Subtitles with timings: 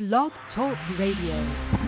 [0.00, 1.79] Blog Talk Radio.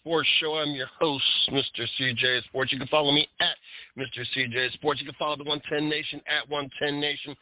[0.00, 0.54] Sports Show.
[0.54, 1.86] I'm your host, Mr.
[1.98, 2.72] CJ Sports.
[2.72, 3.56] You can follow me at
[3.98, 4.24] Mr.
[4.36, 5.00] CJ Sports.
[5.00, 7.34] You can follow the 110 Nation at 110 Nation.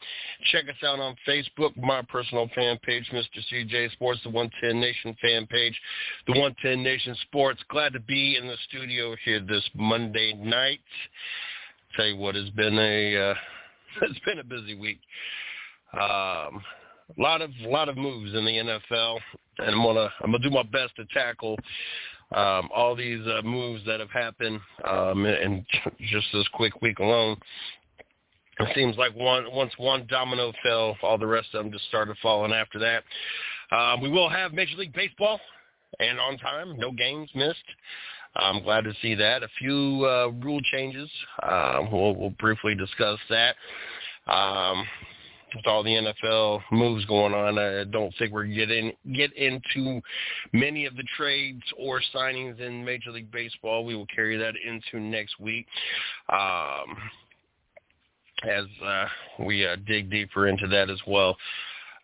[0.53, 3.41] Check us out on Facebook, my personal fan page, Mr.
[3.53, 5.79] CJ Sports, the 110 Nation fan page,
[6.27, 7.61] the 110 Nation Sports.
[7.69, 10.81] Glad to be in the studio here this Monday night.
[11.97, 13.35] Tell you what, it's been a uh,
[14.03, 15.01] it's been a busy week.
[15.93, 16.63] Um,
[17.17, 19.19] a lot of lot of moves in the NFL,
[19.59, 21.57] and I'm gonna I'm gonna do my best to tackle
[22.35, 25.65] um, all these uh, moves that have happened um, in
[26.01, 27.37] just this quick week alone.
[28.59, 32.17] It seems like one once one domino fell, all the rest of them just started
[32.23, 33.05] falling after that.
[33.71, 35.41] Um, we will have Major League Baseball,
[36.01, 37.59] and on time, no games missed.
[38.35, 39.43] I'm glad to see that.
[39.43, 41.09] A few uh, rule changes.
[41.43, 43.57] Uh, we'll, we'll briefly discuss that.
[44.27, 44.87] Um,
[45.55, 50.01] with all the NFL moves going on, I don't think we're getting get into
[50.53, 53.85] many of the trades or signings in Major League Baseball.
[53.85, 55.67] We will carry that into next week.
[56.29, 56.97] Um,
[58.45, 59.07] as uh,
[59.41, 61.31] we uh, dig deeper into that as well.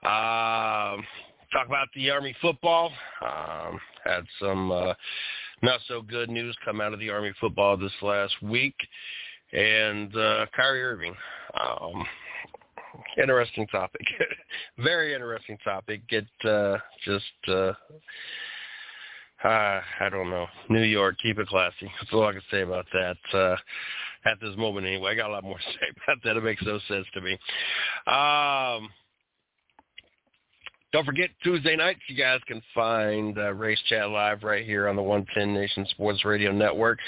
[0.03, 1.05] Um,
[1.53, 2.91] talk about the Army football.
[3.21, 4.95] Um, had some uh,
[5.63, 8.75] not so good news come out of the Army football this last week,
[9.53, 11.15] and uh, Kyrie Irving.
[11.61, 12.05] Um,
[13.21, 14.03] interesting topic.
[14.79, 16.03] Very interesting topic.
[16.09, 17.73] It uh, just uh,
[19.45, 20.47] uh, I don't know.
[20.69, 21.91] New York, keep it classy.
[22.01, 23.17] That's all I can say about that.
[23.33, 23.57] Uh,
[24.25, 26.37] at this moment, anyway, I got a lot more to say about that.
[26.37, 27.33] It makes no sense to me.
[28.07, 28.89] Um,
[30.93, 32.01] don't forget Tuesday nights.
[32.07, 36.25] You guys can find uh, Race Chat live right here on the 110 Nation Sports
[36.25, 36.99] Radio Network.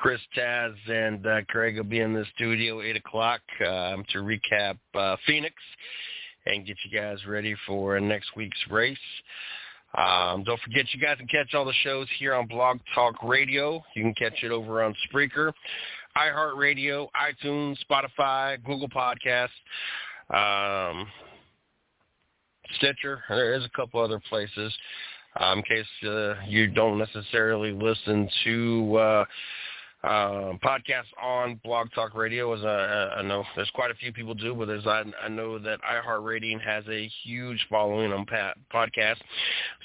[0.00, 4.78] Chris Taz and uh, Craig will be in the studio 8 o'clock um, to recap
[4.94, 5.54] uh, Phoenix
[6.46, 8.96] and get you guys ready for next week's race.
[9.94, 13.82] Um, don't forget, you guys can catch all the shows here on Blog Talk Radio.
[13.94, 15.52] You can catch it over on Spreaker,
[16.16, 19.48] iHeartRadio, iTunes, Spotify, Google Podcasts,
[20.30, 21.06] um,
[22.76, 23.22] Stitcher.
[23.28, 24.74] There's a couple other places.
[25.38, 29.24] Um, in case uh, you don't necessarily listen to uh,
[30.02, 32.54] um, podcasts on Blog Talk Radio.
[32.54, 35.58] As I, I know there's quite a few people do, but there's I, I know
[35.58, 38.24] that iHeartRadio has a huge following on
[38.72, 39.20] podcasts.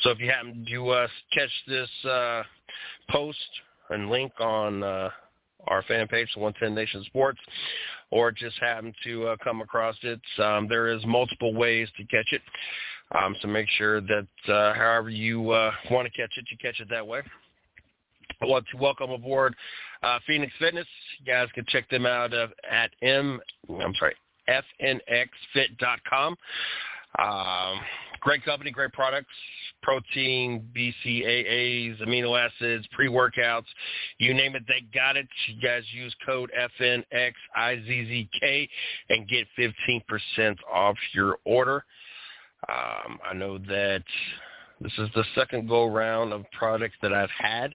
[0.04, 2.44] So if you happen to uh, catch this uh,
[3.10, 3.38] post
[3.90, 5.10] and link on uh,
[5.68, 7.40] our fan page, the 110 Nation Sports,
[8.12, 12.32] or just happen to uh, come across it, um, there is multiple ways to catch
[12.32, 12.42] it.
[13.22, 16.80] Um, so make sure that uh, however you uh, want to catch it, you catch
[16.80, 17.22] it that way.
[18.42, 19.56] I want to welcome aboard
[20.04, 20.88] uh, Phoenix Fitness.
[21.20, 23.40] You guys can check them out uh, at m.
[23.70, 24.16] I'm sorry,
[24.50, 26.36] fnxfit.com.
[27.18, 27.80] Um,
[28.20, 29.34] great company, great products,
[29.82, 33.68] protein, BCAAs, amino acids, pre-workouts,
[34.18, 35.28] you name it, they got it.
[35.48, 38.70] You guys use code FNXIZZK
[39.10, 41.86] and get 15% off your order.
[42.68, 44.04] Um, I know that
[44.82, 47.74] this is the second go round of products that I've had.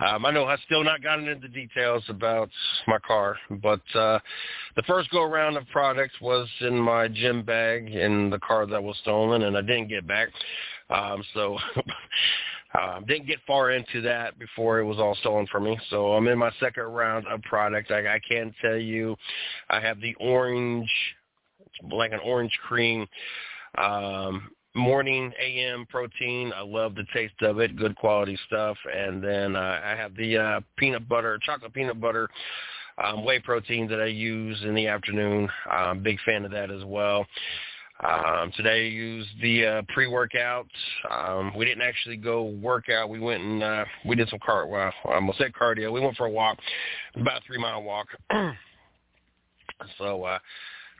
[0.00, 2.50] Um, I know I've still not gotten into details about
[2.86, 4.18] my car, but uh,
[4.74, 8.82] the first go around of products was in my gym bag in the car that
[8.82, 10.28] was stolen, and I didn't get back.
[10.90, 11.58] Um, so
[12.80, 15.78] um, didn't get far into that before it was all stolen from me.
[15.90, 17.90] So I'm in my second round of product.
[17.90, 19.16] I, I can tell you,
[19.70, 20.90] I have the orange,
[21.90, 23.06] like an orange cream
[23.78, 26.52] um, morning AM protein.
[26.54, 27.76] I love the taste of it.
[27.76, 28.76] Good quality stuff.
[28.92, 32.28] And then uh, I have the uh, peanut butter, chocolate peanut butter
[33.02, 35.48] um, whey protein that I use in the afternoon.
[35.70, 37.26] I'm a big fan of that as well.
[38.02, 40.66] Um, today I used the uh, pre-workout.
[41.10, 43.08] Um, we didn't actually go work out.
[43.08, 44.66] We went and uh, we did some car.
[44.66, 45.92] Well, I almost said cardio.
[45.92, 46.58] We went for a walk,
[47.14, 48.08] about a three-mile walk.
[49.98, 50.38] so uh,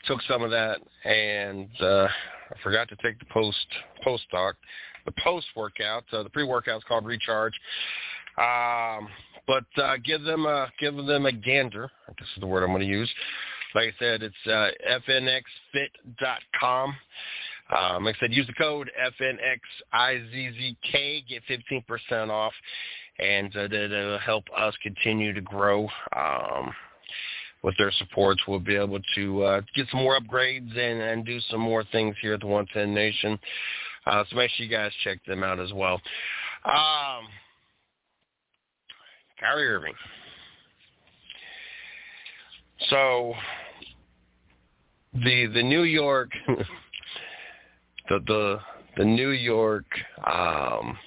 [0.06, 2.08] took some of that, and uh,
[2.50, 3.66] I forgot to take the post
[4.02, 4.56] post stock,
[5.06, 6.04] the post workout.
[6.12, 7.54] Uh, the pre-workout is called Recharge.
[8.36, 9.08] Um,
[9.46, 11.90] but uh, give them a give them a gander.
[12.18, 13.12] This is the word I'm going to use.
[13.74, 14.70] Like I said, it's uh,
[15.08, 16.94] fnxfit.com.
[17.76, 18.90] Um, like I said, use the code
[19.94, 22.52] FNXIZZK, get 15% off,
[23.18, 25.88] and uh, that'll help us continue to grow.
[26.14, 26.74] Um,
[27.64, 31.40] with their supports, we'll be able to uh, get some more upgrades and, and do
[31.50, 33.38] some more things here at the 110 Nation.
[34.06, 35.94] Uh, so make sure you guys check them out as well.
[36.66, 37.26] Um,
[39.40, 39.94] Kyrie Irving.
[42.90, 43.32] So
[45.14, 46.30] the the New York
[48.08, 48.58] the the
[48.98, 49.86] the New York
[50.26, 50.98] um,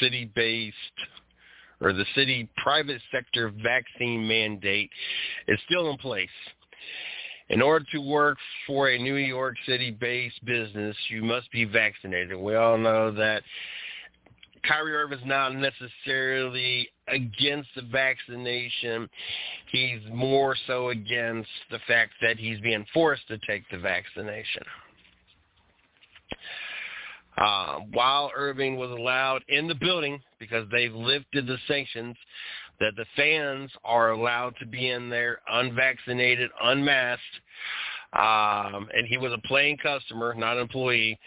[0.00, 0.76] city based
[1.80, 4.90] or the city private sector vaccine mandate
[5.48, 6.28] is still in place.
[7.50, 12.38] In order to work for a New York City based business, you must be vaccinated.
[12.38, 13.42] We all know that
[14.66, 19.08] Kyrie Irving is not necessarily against the vaccination.
[19.70, 24.62] He's more so against the fact that he's being forced to take the vaccination.
[27.36, 32.16] Uh, while Irving was allowed in the building because they've lifted the sanctions,
[32.80, 37.22] that the fans are allowed to be in there unvaccinated, unmasked,
[38.12, 41.18] um, and he was a paying customer, not an employee.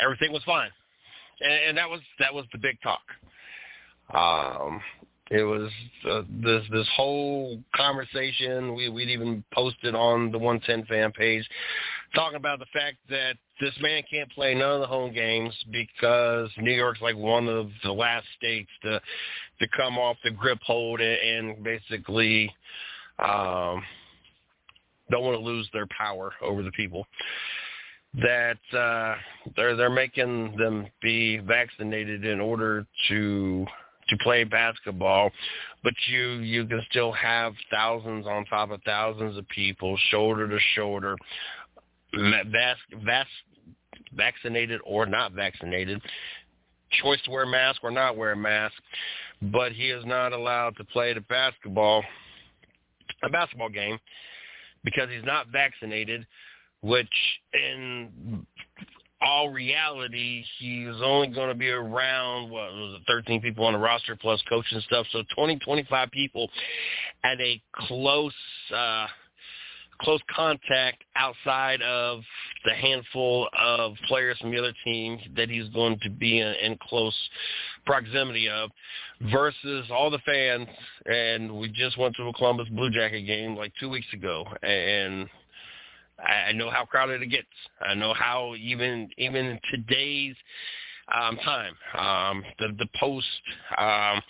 [0.00, 0.70] Everything was fine
[1.40, 3.02] and, and that was that was the big talk.
[4.14, 4.80] Um,
[5.30, 5.70] it was
[6.08, 8.74] uh, this this whole conversation.
[8.74, 11.44] We we'd even posted on the 110 fan page,
[12.14, 16.48] talking about the fact that this man can't play none of the home games because
[16.58, 19.00] New York's like one of the last states to
[19.60, 22.54] to come off the grip hold and, and basically
[23.18, 23.82] um,
[25.10, 27.04] don't want to lose their power over the people
[28.14, 29.16] that uh,
[29.56, 33.66] they're they're making them be vaccinated in order to
[34.08, 35.30] to play basketball,
[35.82, 40.58] but you you can still have thousands on top of thousands of people, shoulder to
[40.74, 41.16] shoulder,
[42.12, 43.26] vas, vas,
[44.14, 46.00] vaccinated or not vaccinated,
[47.02, 48.74] choice to wear a mask or not wear a mask,
[49.42, 52.02] but he is not allowed to play the basketball
[53.22, 53.98] a basketball game
[54.84, 56.26] because he's not vaccinated
[56.82, 57.08] which
[57.52, 58.46] in
[59.20, 63.78] all reality, he's only going to be around, what was it, 13 people on the
[63.78, 65.06] roster plus coach and stuff.
[65.12, 66.50] So 20, 25 people
[67.24, 68.34] at a close,
[68.74, 69.06] uh,
[70.00, 72.20] close contact outside of
[72.66, 76.78] the handful of players from the other team that he's going to be in, in
[76.82, 77.16] close
[77.86, 78.70] proximity of
[79.32, 80.68] versus all the fans.
[81.06, 85.26] And we just went to a Columbus Blue Jacket game like two weeks ago and–
[86.18, 87.46] I know how crowded it gets.
[87.80, 90.34] I know how even even in today's
[91.14, 93.26] um, time, um, the the post
[93.76, 94.22] um,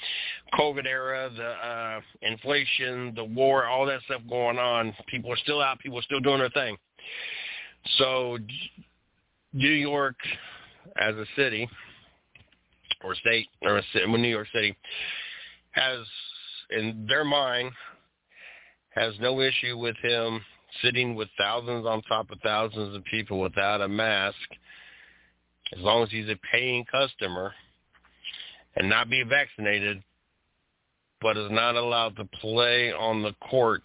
[0.54, 4.94] COVID era, the uh, inflation, the war, all that stuff going on.
[5.06, 5.78] People are still out.
[5.78, 6.76] People are still doing their thing.
[7.98, 8.38] So,
[9.52, 10.16] New York,
[11.00, 11.68] as a city
[13.04, 14.76] or state or a city, New York City,
[15.70, 16.00] has
[16.70, 17.70] in their mind
[18.90, 20.40] has no issue with him
[20.82, 24.36] sitting with thousands on top of thousands of people without a mask,
[25.76, 27.52] as long as he's a paying customer
[28.76, 30.02] and not be vaccinated,
[31.20, 33.84] but is not allowed to play on the courts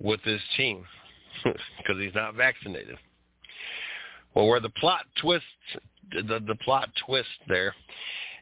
[0.00, 0.84] with his team
[1.44, 2.96] because he's not vaccinated.
[4.34, 5.46] Well, where the plot twists,
[6.12, 7.74] the, the plot twist there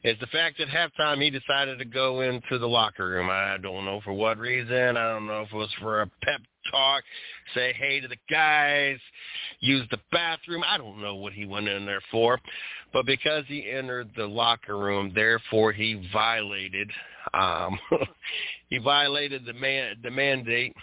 [0.04, 3.28] is the fact that halftime he decided to go into the locker room.
[3.30, 4.96] I don't know for what reason.
[4.96, 7.02] I don't know if it was for a pep talk,
[7.54, 8.98] say hey to the guys,
[9.60, 10.62] use the bathroom.
[10.66, 12.38] I don't know what he went in there for.
[12.92, 16.90] But because he entered the locker room, therefore he violated
[17.34, 17.78] um
[18.70, 20.75] he violated the man the mandate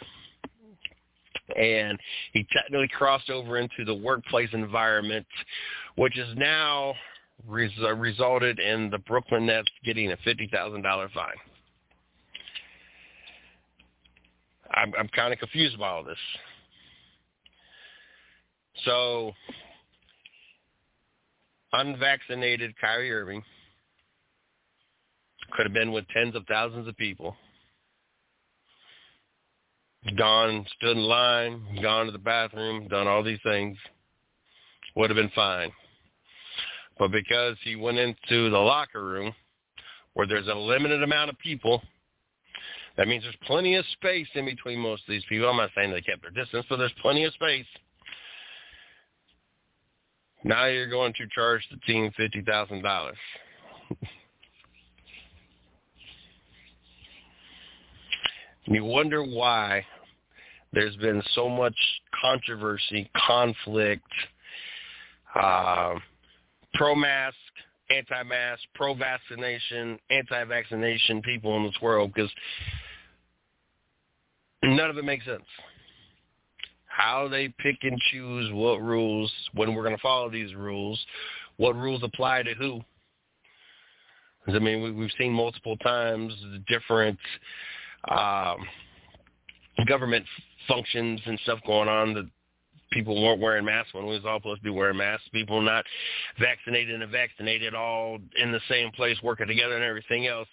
[1.56, 2.00] and
[2.34, 5.26] he technically crossed over into the workplace environment,
[5.96, 6.94] which is now
[7.48, 11.36] res- resulted in the Brooklyn Nets getting a fifty thousand dollar fine.
[14.76, 16.18] I'm, I'm kind of confused by all this.
[18.84, 19.32] So,
[21.72, 23.42] unvaccinated Kyrie Irving
[25.52, 27.36] could have been with tens of thousands of people.
[30.18, 33.78] gone, stood in line, gone to the bathroom, done all these things,
[34.96, 35.72] would have been fine.
[37.00, 39.34] But because he went into the locker room
[40.14, 41.82] where there's a limited amount of people,
[42.98, 45.50] that means there's plenty of space in between most of these people.
[45.50, 47.66] I'm not saying they kept their distance, but there's plenty of space.
[50.44, 53.18] Now you're going to charge the team fifty thousand dollars.
[58.66, 59.86] you wonder why
[60.72, 61.76] there's been so much
[62.22, 64.04] controversy, conflict,
[65.34, 65.96] uh,
[66.74, 67.36] pro-mask,
[67.90, 72.32] anti-mask, pro-vaccination, anti-vaccination people in this world because
[74.66, 75.44] none of it makes sense.
[76.86, 81.04] How they pick and choose what rules, when we're going to follow these rules,
[81.58, 82.82] what rules apply to who.
[84.48, 86.34] I mean, we've seen multiple times
[86.68, 87.18] different
[88.10, 88.58] um,
[89.88, 90.26] government
[90.68, 92.30] functions and stuff going on that
[92.92, 95.28] people weren't wearing masks when we was all supposed to be wearing masks.
[95.32, 95.86] People not
[96.40, 100.48] vaccinated and vaccinated all in the same place working together and everything else.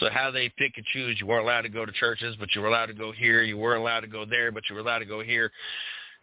[0.00, 2.60] So how they pick and choose, you weren't allowed to go to churches, but you
[2.60, 3.42] were allowed to go here.
[3.42, 5.50] You weren't allowed to go there, but you were allowed to go here.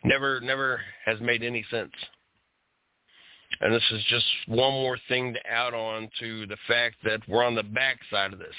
[0.04, 1.92] Never, never has made any sense.
[3.62, 7.44] And this is just one more thing to add on to the fact that we're
[7.44, 8.56] on the backside of this.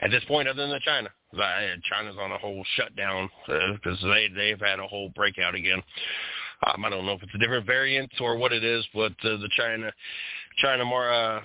[0.00, 4.60] At this point, other than China, China's on a whole shutdown because uh, they they've
[4.60, 5.82] had a whole breakout again.
[6.66, 9.36] Um, I don't know if it's a different variant or what it is, but uh,
[9.36, 9.92] the China
[10.58, 11.40] China more uh,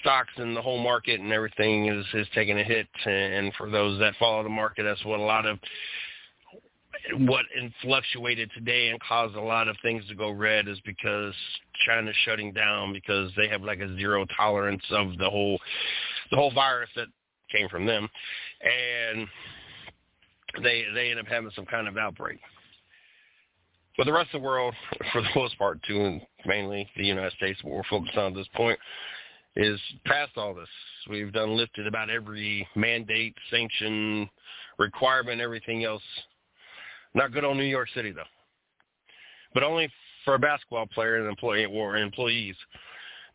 [0.00, 2.88] stocks and the whole market and everything is is taking a hit.
[3.04, 5.58] And for those that follow the market, that's what a lot of
[7.18, 7.44] what
[7.82, 11.34] fluctuated today and caused a lot of things to go red is because
[11.86, 15.58] China's shutting down because they have like a zero tolerance of the whole
[16.30, 17.06] the whole virus that
[17.50, 18.08] came from them,
[18.62, 19.26] and
[20.62, 22.38] they they end up having some kind of outbreak.
[23.96, 24.74] But the rest of the world,
[25.12, 28.34] for the most part, too, and mainly the United States, what we're focused on at
[28.34, 28.78] this point,
[29.56, 30.68] is past all this.
[31.10, 34.30] We've done lifted about every mandate, sanction,
[34.78, 36.02] requirement, everything else.
[37.14, 38.22] Not good on New York City though,
[39.54, 39.90] but only
[40.24, 42.54] for a basketball player and employee or employees.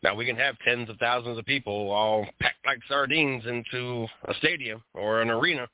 [0.04, 4.34] Now we can have tens of thousands of people all packed like sardines into a
[4.34, 5.66] stadium or an arena,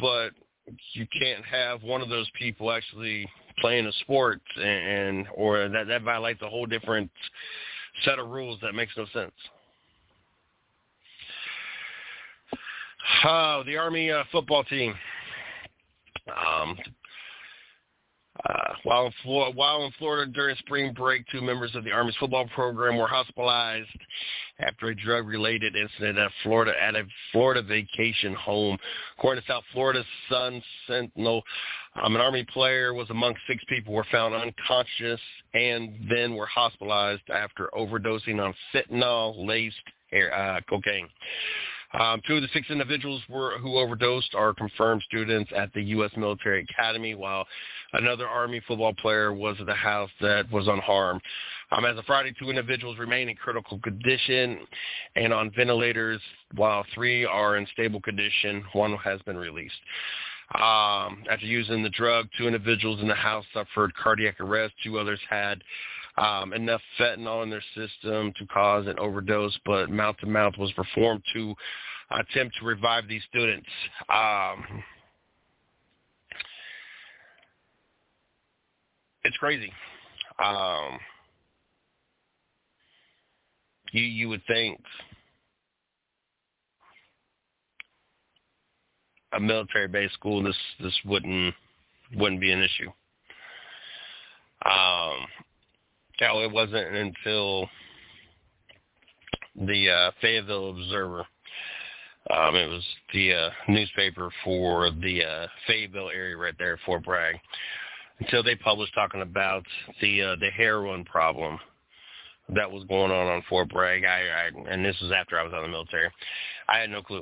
[0.00, 0.30] but
[0.92, 3.28] you can't have one of those people actually
[3.60, 7.08] playing a sport and, or that that violates a whole different
[8.04, 9.32] set of rules that makes no sense.
[13.24, 14.94] Oh, the Army uh, football team.
[16.28, 16.76] Um,
[18.48, 22.16] uh, while, in Florida, while in Florida during spring break, two members of the Army's
[22.18, 23.90] football program were hospitalized
[24.58, 28.78] after a drug-related incident at Florida at a Florida vacation home.
[29.18, 31.42] According to South Florida Sun Sentinel,
[32.02, 35.20] um, an Army player was among six people who were found unconscious
[35.52, 39.76] and then were hospitalized after overdosing on fentanyl-laced
[40.34, 41.08] uh, cocaine.
[41.98, 46.10] Um, two of the six individuals were, who overdosed are confirmed students at the U.S.
[46.16, 47.46] Military Academy, while
[47.92, 51.20] another Army football player was at the house that was unharmed.
[51.70, 54.60] Um, as of Friday, two individuals remain in critical condition
[55.16, 56.20] and on ventilators,
[56.54, 58.64] while three are in stable condition.
[58.72, 59.74] One has been released.
[60.54, 64.74] Um, after using the drug, two individuals in the house suffered cardiac arrest.
[64.84, 65.62] Two others had
[66.18, 71.54] um, enough fentanyl in their system to cause an overdose, but mouth-to-mouth was performed to
[72.10, 73.68] attempt to revive these students.
[74.08, 74.82] Um,
[79.24, 79.72] it's crazy.
[80.44, 80.98] Um,
[83.92, 84.80] you you would think
[89.32, 91.54] a military based school this this wouldn't
[92.16, 92.90] wouldn't be an issue.
[94.64, 95.26] Um,
[96.22, 97.68] no, it wasn't until
[99.56, 101.26] the uh, Fayetteville Observer.
[102.30, 107.34] Um, it was the uh, newspaper for the uh, Fayetteville area right there, Fort Bragg.
[108.20, 109.64] Until they published talking about
[110.00, 111.58] the uh, the heroin problem
[112.54, 114.04] that was going on on Fort Bragg.
[114.04, 116.08] I, I and this was after I was out of the military.
[116.68, 117.18] I had no clue.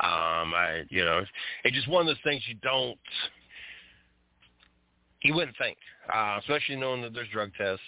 [0.00, 1.22] Um, I you know,
[1.62, 2.98] it's just one of those things you don't
[5.22, 5.76] you wouldn't think,
[6.12, 7.84] uh, especially knowing that there's drug tests.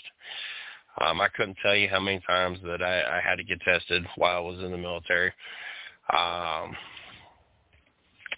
[1.00, 4.06] Um, I couldn't tell you how many times that I, I had to get tested
[4.16, 5.32] while I was in the military.
[6.12, 6.76] Um,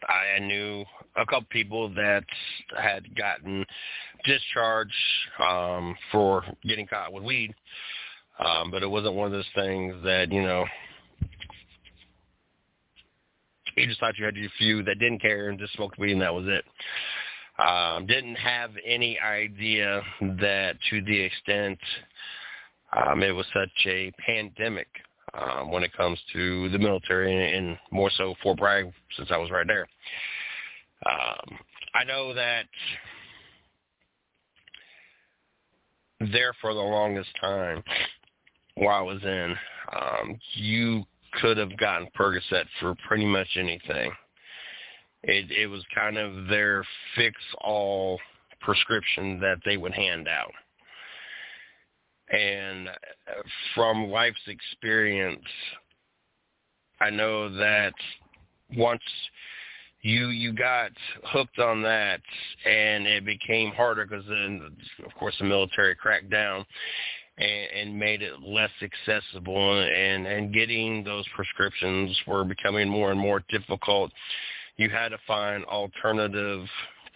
[0.09, 0.85] I knew
[1.17, 2.25] a couple people that
[2.79, 3.65] had gotten
[4.25, 4.93] discharged
[5.39, 7.55] um, for getting caught with weed,
[8.39, 10.65] um, but it wasn't one of those things that you know
[13.77, 16.23] You just thought you had a few that didn't care and just smoked weed and
[16.23, 16.65] that was it.
[17.59, 21.79] Um, didn't have any idea that to the extent
[22.95, 24.89] um, it was such a pandemic
[25.35, 29.51] um, when it comes to the military and more so Fort Bragg since I was
[29.51, 29.87] right there.
[31.07, 31.59] Um,
[31.95, 32.67] I know that
[36.21, 37.83] there for the longest time
[38.75, 39.55] while I was in,
[39.95, 41.05] um, you
[41.41, 44.11] could have gotten Percocet for pretty much anything.
[45.27, 46.85] It, it was kind of their
[47.17, 48.19] fix-all
[48.61, 50.53] prescription that they would hand out.
[52.31, 52.93] And uh,
[53.75, 55.45] from life's experience,
[57.01, 57.93] I know that
[58.77, 59.03] once
[60.03, 60.93] you you got
[61.25, 62.21] hooked on that
[62.65, 66.65] and it became harder because then of course the military cracked down
[67.39, 73.21] and, and made it less accessible and and getting those prescriptions were becoming more and
[73.21, 74.13] more difficult
[74.77, 76.67] you had to find alternative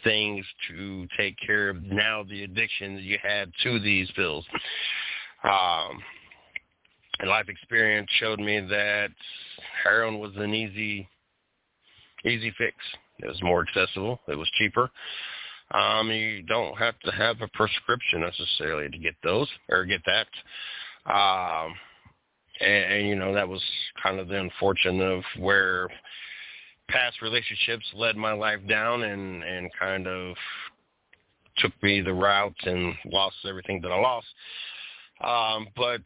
[0.03, 4.47] things to take care of now the addiction that you had to these pills
[5.45, 6.03] um
[7.19, 9.11] and life experience showed me that
[9.85, 11.07] heroin was an easy
[12.25, 12.77] easy fix.
[13.19, 14.21] It was more accessible.
[14.29, 14.91] It was cheaper.
[15.73, 20.27] Um, you don't have to have a prescription necessarily to get those or get that.
[21.11, 21.75] Um,
[22.61, 23.63] and, and you know that was
[24.03, 25.89] kind of the unfortunate of where
[26.91, 30.37] past relationships led my life down and and kind of
[31.59, 34.27] took me the route and lost everything that I lost.
[35.23, 36.01] Um, but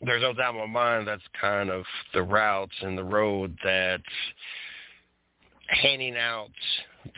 [0.00, 4.00] there's no doubt in my mind that's kind of the routes and the road that
[5.68, 6.50] handing out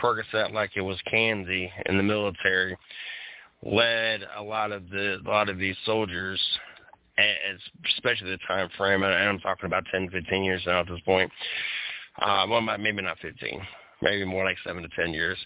[0.02, 2.76] Percocet like it was candy in the military
[3.62, 6.40] led a lot of the a lot of these soldiers
[7.96, 11.30] especially the time frame and I'm talking about 10 15 years now at this point
[12.22, 13.60] uh well maybe not 15
[14.02, 15.38] maybe more like 7 to 10 years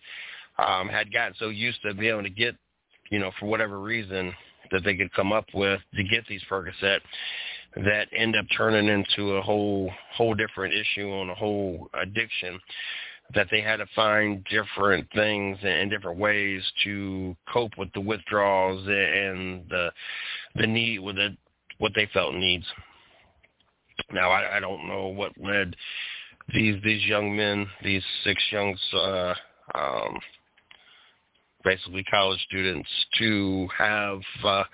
[0.58, 2.54] um had gotten so used to being able to get
[3.10, 4.32] you know for whatever reason
[4.70, 7.00] that they could come up with to get these Percocet
[7.76, 12.58] that end up turning into a whole whole different issue on a whole addiction
[13.34, 18.84] that they had to find different things and different ways to cope with the withdrawals
[18.86, 19.90] and the
[20.56, 21.32] the need with it
[21.78, 22.66] what they felt needs.
[24.12, 25.76] Now I, I don't know what led
[26.52, 29.34] these these young men, these six young uh,
[29.74, 30.18] um,
[31.64, 34.64] basically college students, to have uh,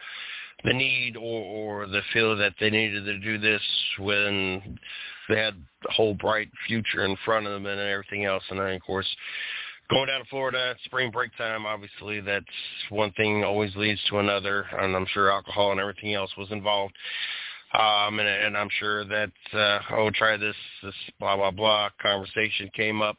[0.64, 3.62] the need or, or the feel that they needed to do this
[3.98, 4.78] when
[5.28, 5.54] they had
[5.88, 8.42] a whole bright future in front of them and everything else.
[8.50, 9.06] And then, of course,
[9.90, 12.44] going down to Florida, spring break time, obviously that's
[12.90, 14.66] one thing always leads to another.
[14.78, 16.94] And I'm sure alcohol and everything else was involved.
[17.72, 22.70] Um, and, and I'm sure that, uh, oh, try this, this blah, blah, blah conversation
[22.74, 23.18] came up.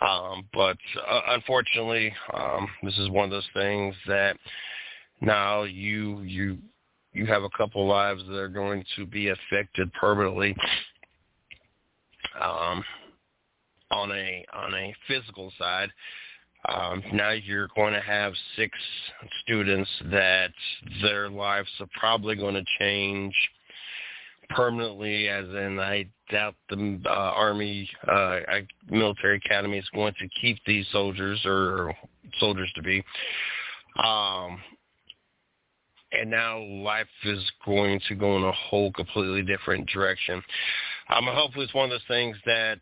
[0.00, 0.76] Um, but
[1.08, 4.36] uh, unfortunately, um, this is one of those things that
[5.20, 6.58] now you you
[7.12, 10.54] you have a couple lives that are going to be affected permanently
[12.40, 12.84] um,
[13.90, 15.90] on a on a physical side.
[16.66, 18.76] Um, now you're going to have six
[19.42, 20.50] students that
[21.02, 23.34] their lives are probably going to change
[24.50, 28.40] permanently, as in I doubt the uh, Army uh,
[28.90, 31.94] military academy is going to keep these soldiers or
[32.38, 33.04] soldiers to be.
[34.02, 34.60] Um,
[36.12, 40.42] and now life is going to go in a whole completely different direction.
[41.10, 42.78] Um, hopefully it's one of those things that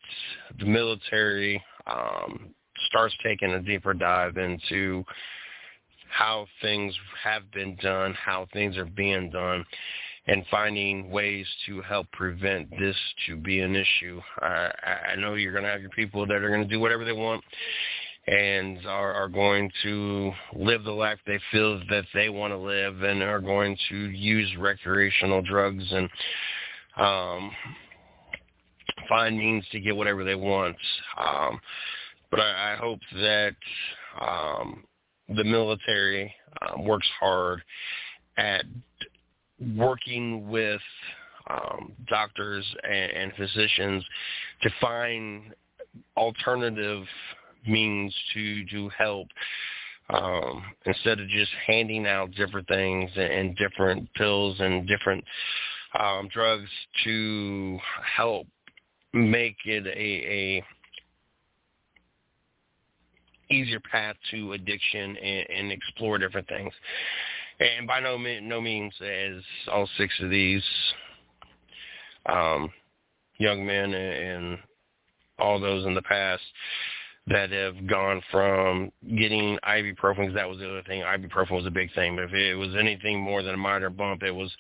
[0.59, 2.55] the military um,
[2.87, 5.05] starts taking a deeper dive into
[6.09, 9.65] how things have been done, how things are being done,
[10.27, 14.21] and finding ways to help prevent this to be an issue.
[14.41, 14.71] I,
[15.12, 17.12] I know you're going to have your people that are going to do whatever they
[17.12, 17.45] want
[18.27, 23.03] and are, are going to live the life they feel that they want to live
[23.03, 26.11] and are going to use recreational drugs and
[26.97, 27.53] um,
[29.09, 30.77] find means to get whatever they want.
[31.17, 31.61] Um,
[32.31, 33.55] but I, I hope that
[34.21, 34.85] um,
[35.29, 37.62] the military um, works hard
[38.37, 38.65] at
[39.77, 40.81] working with
[41.49, 44.05] um, doctors and, and physicians
[44.62, 45.55] to find
[46.17, 47.05] alternative
[47.67, 49.29] means to to help
[50.11, 55.25] um, instead of just handing out different things and different pills and different
[55.99, 56.69] um, drugs
[57.05, 57.79] to
[58.17, 58.47] help
[59.12, 60.62] make it a
[63.51, 66.73] easier path to addiction and, and explore different things.
[67.59, 70.63] And by no no means as all six of these
[72.27, 72.71] um,
[73.39, 74.59] young men and
[75.39, 76.43] all those in the past
[77.29, 81.03] that have gone from getting ibuprofen, because that was the other thing.
[81.03, 84.23] Ibuprofen was a big thing, but if it was anything more than a minor bump,
[84.23, 84.51] it was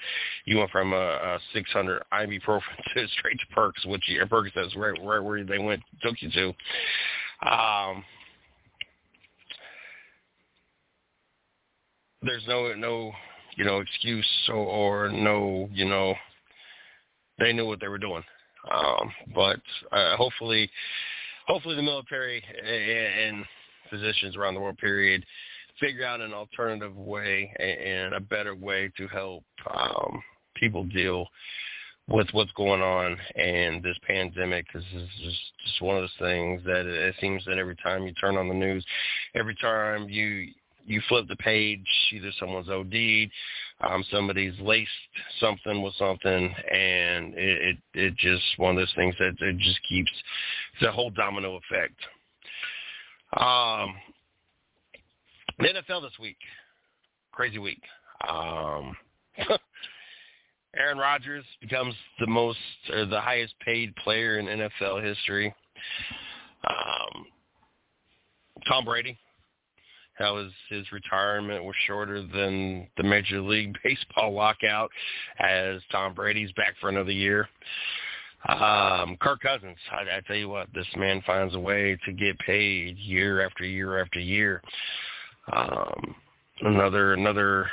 [0.46, 2.62] you went from a, a 600 ibuprofen
[2.94, 6.48] to straight to Perks, which Perks is right, right where they went took you to.
[7.48, 8.04] Um,
[12.26, 13.12] there's no no
[13.56, 16.14] you know excuse or, or no you know
[17.38, 18.22] they knew what they were doing.
[18.70, 19.60] Um, but
[19.92, 20.70] uh, hopefully
[21.46, 23.44] hopefully the military and
[23.90, 25.24] physicians around the world period
[25.80, 30.22] figure out an alternative way and a better way to help um,
[30.54, 31.26] people deal
[32.08, 36.62] with what's going on and this pandemic This is just, just one of those things
[36.64, 38.84] that it seems that every time you turn on the news,
[39.34, 40.48] every time you
[40.86, 43.30] you flip the page, either someone's OD'd,
[43.80, 44.90] um, somebody's laced
[45.40, 49.80] something with something, and it, it it just one of those things that it just
[49.88, 50.10] keeps
[50.82, 51.98] a whole domino effect.
[53.36, 53.94] Um,
[55.58, 56.38] the NFL this week,
[57.32, 57.82] crazy week.
[58.26, 58.96] Um,
[60.76, 62.58] Aaron Rodgers becomes the most
[62.92, 65.54] or the highest paid player in NFL history.
[66.68, 67.26] Um,
[68.68, 69.18] Tom Brady
[70.16, 74.90] how his his retirement was shorter than the Major League Baseball lockout,
[75.38, 77.48] as Tom Brady's back for another year.
[78.48, 82.38] Um, Kirk Cousins, I, I tell you what, this man finds a way to get
[82.38, 84.62] paid year after year after year.
[85.52, 86.14] Um,
[86.60, 87.68] another another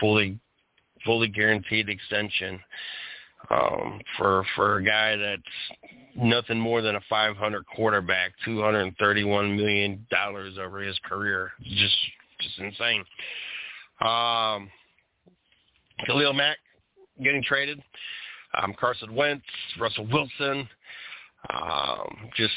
[0.00, 0.38] fully
[1.04, 2.58] fully guaranteed extension
[3.50, 5.42] um, for for a guy that's
[6.16, 11.96] nothing more than a 500 quarterback, 231 million dollars over his career, just
[12.40, 13.04] just insane.
[14.00, 14.70] Um,
[16.06, 16.58] Khalil Mack
[17.22, 17.82] getting traded,
[18.60, 19.44] um, Carson Wentz,
[19.78, 20.68] Russell Wilson,
[21.50, 22.52] um, just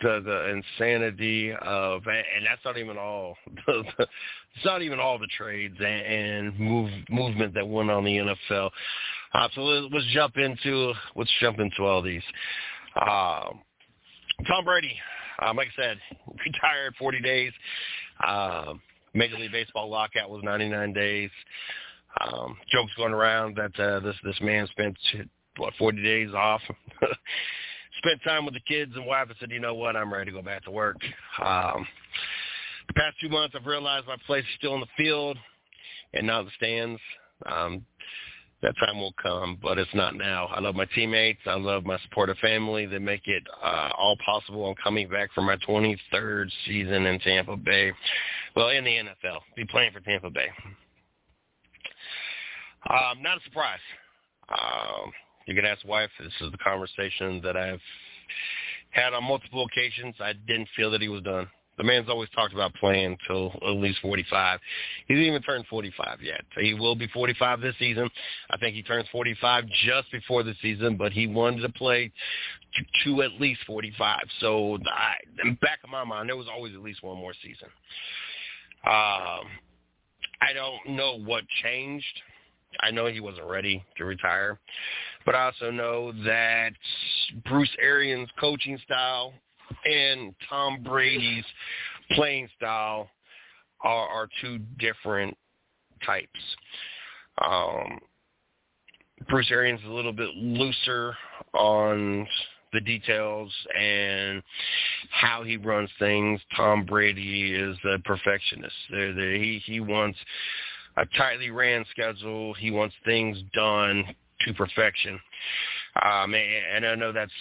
[0.00, 3.36] the the insanity of and that's not even all.
[3.66, 4.06] The,
[4.58, 8.70] it's not even all the trades and, and move movement that went on the NFL.
[9.32, 12.22] Uh, so let's, jump into let's jump into all these.
[13.00, 13.60] Um,
[14.48, 14.96] Tom Brady,
[15.40, 15.98] um, like I said,
[16.44, 17.52] retired 40 days.
[18.26, 18.80] Um,
[19.14, 21.30] Major League Baseball lockout was 99 days.
[22.20, 24.96] Um, jokes going around that uh, this this man spent
[25.56, 26.62] what 40 days off
[27.98, 30.36] spent time with the kids and wife and said, you know what, I'm ready to
[30.36, 30.96] go back to work.
[31.44, 31.86] Um,
[32.88, 35.36] the past two months, I've realized my place is still in the field
[36.14, 37.00] and not the stands.
[37.46, 37.84] Um,
[38.60, 40.46] that time will come, but it's not now.
[40.46, 41.38] I love my teammates.
[41.46, 42.86] I love my supportive family.
[42.86, 44.68] They make it uh, all possible.
[44.68, 47.92] I'm coming back for my 23rd season in Tampa Bay.
[48.56, 50.48] Well, in the NFL, be playing for Tampa Bay.
[52.90, 53.78] Um, not a surprise.
[54.48, 55.12] Um,
[55.46, 56.10] you can ask wife.
[56.18, 57.80] This is the conversation that I've
[58.90, 60.16] had on multiple occasions.
[60.20, 61.48] I didn't feel that he was done.
[61.78, 64.60] The man's always talked about playing until at least 45.
[65.06, 66.42] He didn't even turn 45 yet.
[66.58, 68.10] He will be 45 this season.
[68.50, 72.12] I think he turns 45 just before the season, but he wanted to play
[72.74, 74.20] to, to at least 45.
[74.40, 77.32] So I, in the back of my mind, there was always at least one more
[77.42, 77.68] season.
[78.84, 79.46] Um,
[80.40, 82.22] I don't know what changed.
[82.80, 84.58] I know he wasn't ready to retire.
[85.24, 86.72] But I also know that
[87.48, 89.32] Bruce Arians' coaching style
[89.84, 91.44] and Tom Brady's
[92.12, 93.08] playing style
[93.82, 95.36] are, are two different
[96.04, 96.28] types.
[97.44, 97.98] Um,
[99.28, 101.14] Bruce Arians is a little bit looser
[101.54, 102.26] on
[102.72, 104.42] the details and
[105.10, 106.40] how he runs things.
[106.56, 108.74] Tom Brady is a perfectionist.
[108.90, 110.18] They're, they're, he he wants
[110.96, 112.54] a tightly ran schedule.
[112.54, 114.04] He wants things done
[114.46, 115.18] to perfection.
[116.02, 117.32] Um, and I know that's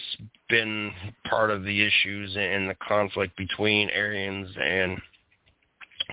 [0.50, 0.92] been
[1.30, 4.98] part of the issues and the conflict between Arians and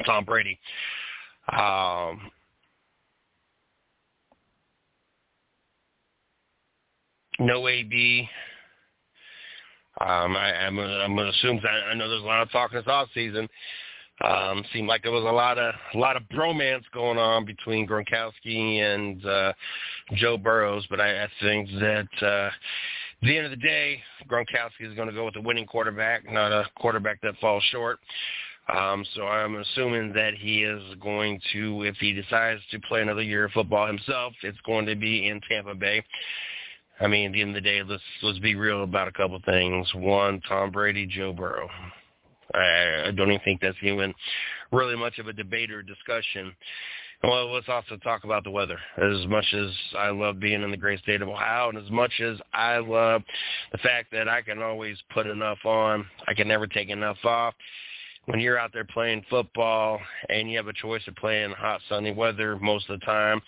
[0.05, 0.59] Tom Brady.
[1.51, 2.31] Um,
[7.39, 8.29] no AB.
[10.01, 12.73] Um, I, I'm, I'm going to assume that I know there's a lot of talk
[12.73, 13.49] this off season
[14.23, 17.87] um, seemed like there was a lot of a lot of bromance going on between
[17.87, 19.53] Gronkowski and uh,
[20.15, 22.53] Joe Burrows, but I, I think that uh, at
[23.23, 26.53] the end of the day, Gronkowski is going to go with a winning quarterback, not
[26.53, 27.99] a quarterback that falls short.
[28.75, 33.23] Um, so I'm assuming that he is going to, if he decides to play another
[33.23, 36.03] year of football himself, it's going to be in Tampa Bay.
[37.01, 39.39] I mean, at the end of the day, let's let's be real about a couple
[39.45, 39.93] things.
[39.95, 41.69] One, Tom Brady, Joe Burrow.
[42.55, 44.15] I, I don't even think that's even
[44.73, 46.55] really much of a debate or discussion.
[47.23, 48.79] Well, let's also talk about the weather.
[48.99, 52.13] As much as I love being in the great state of Ohio, and as much
[52.21, 53.23] as I love
[53.73, 57.55] the fact that I can always put enough on, I can never take enough off.
[58.27, 62.11] When you're out there playing football and you have a choice of playing hot, sunny
[62.11, 63.41] weather most of the time,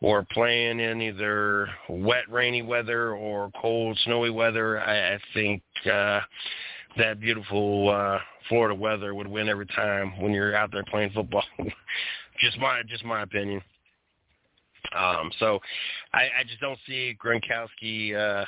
[0.00, 6.20] or playing in either wet, rainy weather or cold, snowy weather, I, I think uh,
[6.96, 11.44] that beautiful uh, Florida weather would win every time when you're out there playing football.
[12.40, 13.62] just my just my opinion.
[14.96, 15.58] Um, so
[16.12, 18.44] I, I just don't see Gronkowski uh,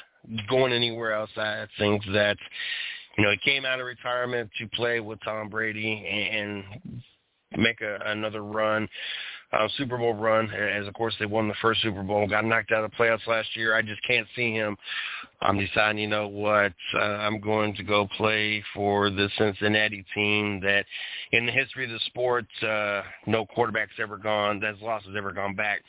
[0.49, 1.31] going anywhere else.
[1.37, 2.37] I think that
[3.17, 7.81] you know he came out of retirement to play with Tom Brady and, and make
[7.81, 8.89] a, another run
[9.55, 12.73] uh, Super Bowl run, as of course they won the first Super Bowl, got knocked
[12.73, 13.75] out of the playoffs last year.
[13.77, 14.77] I just can't see him.
[15.41, 20.61] I'm deciding, you know what, uh, I'm going to go play for the Cincinnati team
[20.61, 20.87] that,
[21.33, 25.33] in the history of the sport, uh, no quarterback's ever gone, that's loss has ever
[25.33, 25.81] gone back.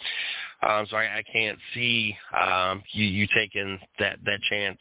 [0.62, 4.80] Um, so I, I can't see um, you, you taking that that chance.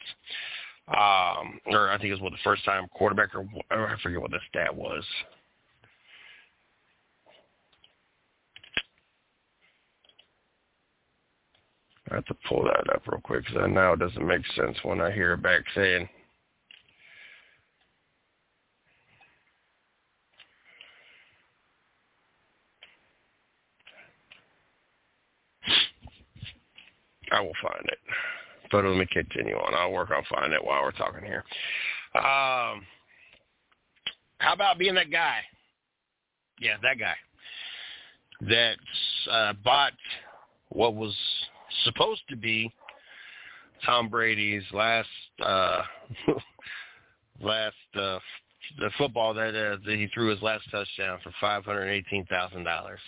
[0.87, 4.21] Um, or I think it was what the first time quarterback, or, or I forget
[4.21, 5.03] what the stat was.
[12.11, 14.77] I have to pull that up real quick because I know it doesn't make sense
[14.83, 16.07] when I hear it back saying.
[27.31, 27.97] I will find it.
[28.71, 29.73] But let me continue on.
[29.73, 31.43] I'll work on finding it while we're talking here.
[32.15, 32.85] Um,
[34.37, 35.39] how about being that guy?
[36.59, 37.15] Yeah, that guy
[38.41, 38.77] that
[39.29, 39.93] uh, bought
[40.69, 41.15] what was
[41.83, 42.73] supposed to be
[43.85, 45.09] Tom Brady's last
[45.43, 45.81] uh
[47.41, 48.19] last uh
[48.79, 52.63] the football that uh, that he threw his last touchdown for five hundred eighteen thousand
[52.63, 52.99] dollars.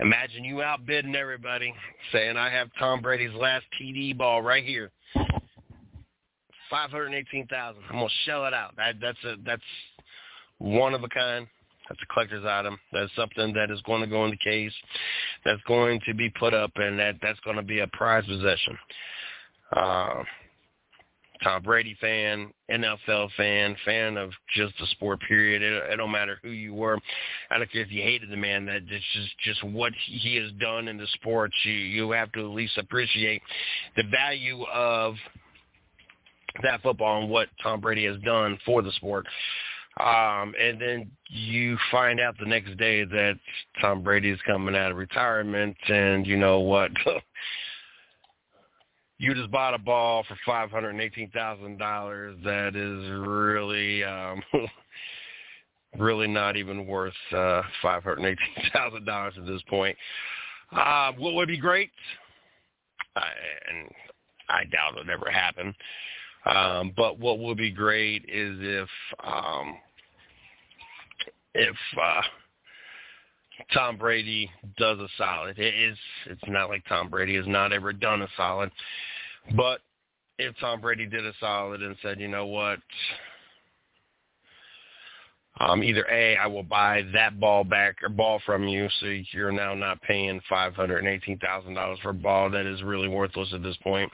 [0.00, 1.72] Imagine you outbidding everybody,
[2.12, 4.90] saying I have Tom Brady's last TD ball right here,
[6.68, 7.82] five hundred eighteen thousand.
[7.88, 8.74] I'm gonna shell it out.
[8.76, 9.62] That, that's a that's
[10.58, 11.46] one of a kind.
[11.92, 12.78] That's a collector's item.
[12.90, 14.72] That's something that is going to go in the case.
[15.44, 18.78] That's going to be put up, and that that's going to be a prized possession.
[19.76, 20.22] Uh,
[21.44, 25.20] Tom Brady fan, NFL fan, fan of just the sport.
[25.28, 25.60] Period.
[25.60, 26.98] It, it don't matter who you were.
[27.50, 28.64] I don't care if you hated the man.
[28.64, 31.54] That it's just just what he has done in the sports.
[31.64, 33.42] You you have to at least appreciate
[33.96, 35.16] the value of
[36.62, 39.26] that football and what Tom Brady has done for the sport.
[40.00, 43.38] Um, and then you find out the next day that
[43.80, 46.90] Tom Brady is coming out of retirement, and you know what?
[49.18, 52.38] you just bought a ball for five hundred and eighteen thousand dollars.
[52.42, 54.42] That is really, um,
[55.98, 59.96] really not even worth uh, five hundred eighteen thousand dollars at this point.
[60.74, 61.90] Uh, what would be great,
[63.14, 63.26] I,
[63.68, 63.88] and
[64.48, 65.74] I doubt it'll ever happen,
[66.46, 68.88] um, but what would be great is if
[69.24, 69.76] um,
[71.54, 72.22] if uh,
[73.72, 75.58] Tom Brady does a solid.
[75.58, 78.70] It is it's not like Tom Brady has not ever done a solid,
[79.56, 79.80] but
[80.38, 82.78] if Tom Brady did a solid and said, you know what,
[85.62, 89.52] um, either A, I will buy that ball back or ball from you, so you're
[89.52, 93.08] now not paying five hundred and eighteen thousand dollars for a ball that is really
[93.08, 94.10] worthless at this point.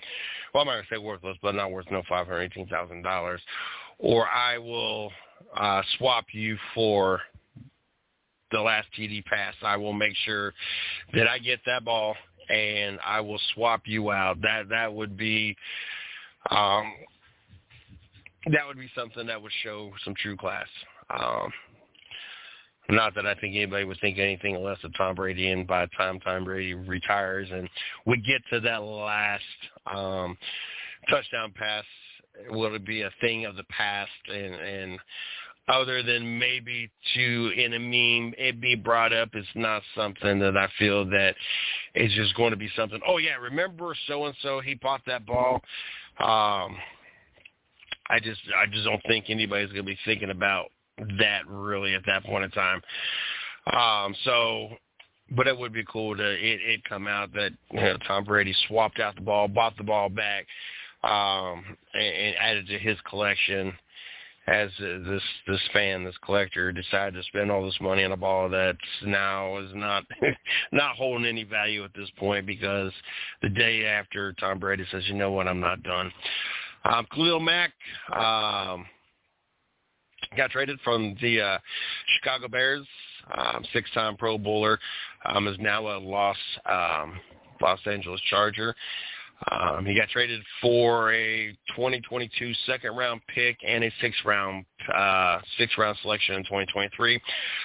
[0.53, 3.41] Well, not gonna say worthless, but not worth no five hundred eighteen thousand dollars.
[3.99, 5.11] Or I will
[5.57, 7.23] uh, swap you for
[8.51, 9.55] the last TD pass.
[9.63, 10.53] I will make sure
[11.15, 12.15] that I get that ball
[12.51, 14.41] and I will swap you out.
[14.43, 15.57] That that would be
[16.51, 16.93] um,
[18.53, 20.67] that would be something that would show some true class.
[21.11, 21.53] Um,
[22.91, 25.91] not that I think anybody would think anything less of Tom Brady, and by the
[25.97, 27.69] time Tom Brady retires and
[28.07, 29.43] we get to that last
[29.87, 30.39] um,
[31.11, 31.85] touchdown pass,
[32.51, 34.11] will it be a thing of the past?
[34.33, 34.99] And, and
[35.69, 40.57] other than maybe to in a meme it be brought up, it's not something that
[40.57, 41.35] I feel that
[41.95, 43.01] is just going to be something.
[43.07, 45.61] Oh yeah, remember so and so he bought that ball.
[46.21, 46.77] Um,
[48.11, 50.71] I just I just don't think anybody's going to be thinking about
[51.19, 52.83] that really at that point in time.
[53.73, 54.69] Um, so,
[55.37, 58.55] but it would be cool to it, it come out that you know, Tom Brady
[58.67, 60.47] swapped out the ball, bought the ball back,
[61.05, 63.73] um, and, and added to his collection.
[64.47, 68.49] As this this fan, this collector, decided to spend all this money on a ball
[68.49, 70.05] that now is not
[70.73, 72.91] not holding any value at this point because
[73.43, 75.49] the day after Tom Brady says, "You know what?
[75.49, 76.11] I'm not done."
[76.87, 77.73] Um, Khalil Mack.
[78.11, 78.87] Um,
[80.37, 81.59] got traded from the uh,
[82.17, 82.87] Chicago Bears,
[83.37, 84.79] um, six-time Pro Bowler,
[85.25, 86.37] um, is now a Los
[86.67, 87.21] um,
[87.61, 88.75] Los Angeles Charger.
[89.53, 95.39] Um, he got traded for a 2022 second round pick and a six round uh,
[95.59, 97.21] six round selection in 2023.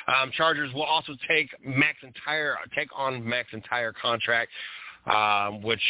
[0.08, 4.52] Um, Chargers will also take Mack's entire take on Mack's entire contract.
[5.06, 5.82] Um, which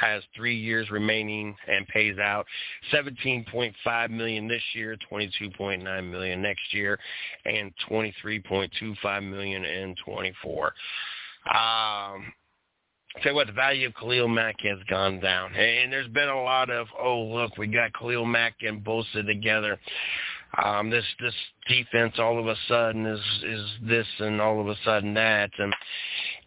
[0.00, 2.46] has three years remaining and pays out
[2.90, 6.98] 17.5 million this year, 22.9 million next year,
[7.44, 10.72] and 23.25 million in 24.
[11.54, 12.32] Um,
[13.20, 15.54] tell you what, the value of Khalil Mack has gone down.
[15.54, 19.78] And there's been a lot of, oh, look, we got Khalil Mack and Bosa together.
[20.62, 21.34] Um, this this
[21.66, 25.50] defense all of a sudden is is this and all of a sudden that.
[25.58, 25.74] And,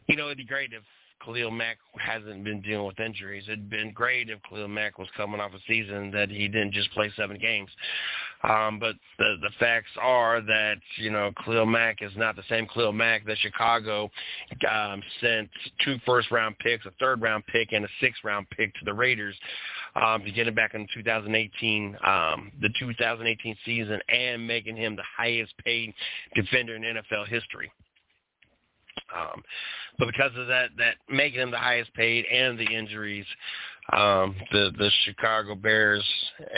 [0.07, 0.83] you know, it'd be great if
[1.25, 3.43] Khalil Mack hasn't been dealing with injuries.
[3.47, 6.91] It'd been great if Khalil Mack was coming off a season that he didn't just
[6.91, 7.69] play seven games.
[8.43, 12.67] Um, but the the facts are that you know Khalil Mack is not the same
[12.67, 14.11] Khalil Mack that Chicago
[14.71, 15.49] um, sent
[15.83, 18.93] two first round picks, a third round pick, and a sixth round pick to the
[18.93, 19.35] Raiders
[19.95, 25.03] um, to get him back in 2018, um, the 2018 season, and making him the
[25.17, 25.93] highest paid
[26.35, 27.71] defender in NFL history.
[29.15, 29.43] Um,
[29.97, 33.25] but because of that, that making him the highest paid and the injuries,
[33.93, 36.03] um, the the Chicago Bears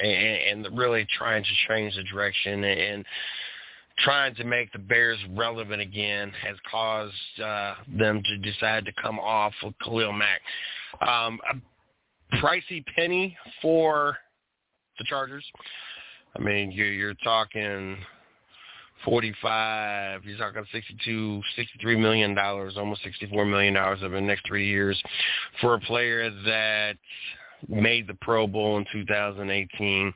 [0.02, 3.06] and, and really trying to change the direction and
[4.00, 9.20] trying to make the Bears relevant again has caused uh, them to decide to come
[9.20, 10.42] off with Khalil Mack.
[11.02, 14.18] Um, a pricey penny for
[15.00, 15.46] the Chargers.
[16.36, 17.98] I mean, you're, you're talking
[19.06, 24.68] 45, you're talking 62, 63 million dollars, almost 64 million dollars over the next three
[24.68, 25.02] years
[25.62, 26.98] for a player that
[27.68, 30.14] made the Pro Bowl in 2018.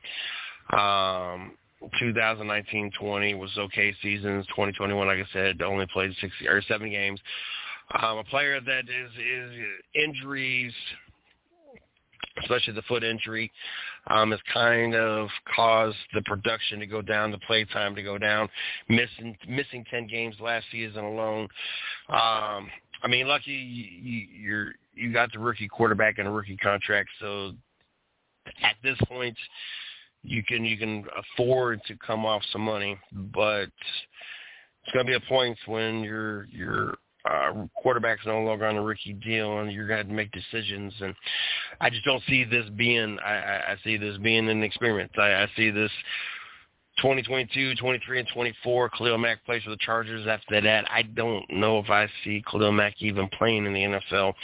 [0.72, 1.52] Um,
[2.00, 4.46] 2019-20 was okay seasons.
[4.46, 7.20] 2021, like I said, only played six or seven games.
[8.00, 9.52] Um, a player that is is
[9.94, 10.72] injuries
[12.42, 13.50] especially the foot injury,
[14.08, 18.18] um, has kind of caused the production to go down, the play time to go
[18.18, 18.48] down.
[18.88, 21.48] Missing missing ten games last season alone.
[22.08, 22.68] Um,
[23.02, 27.52] I mean, lucky you, you're you got the rookie quarterback and a rookie contract, so
[28.62, 29.36] at this point
[30.22, 33.68] you can you can afford to come off some money, but
[34.84, 38.82] it's going to be a point when you're you're uh, quarterback's no longer on a
[38.82, 40.92] rookie deal, and you're going to to make decisions.
[41.00, 41.14] And
[41.80, 43.18] I just don't see this being.
[43.24, 45.10] I, I, I see this being an experiment.
[45.18, 45.90] I, I see this
[46.98, 48.90] 2022, 23, and 24.
[48.90, 50.26] Khalil Mack plays for the Chargers.
[50.26, 54.34] After that, I don't know if I see Khalil Mack even playing in the NFL.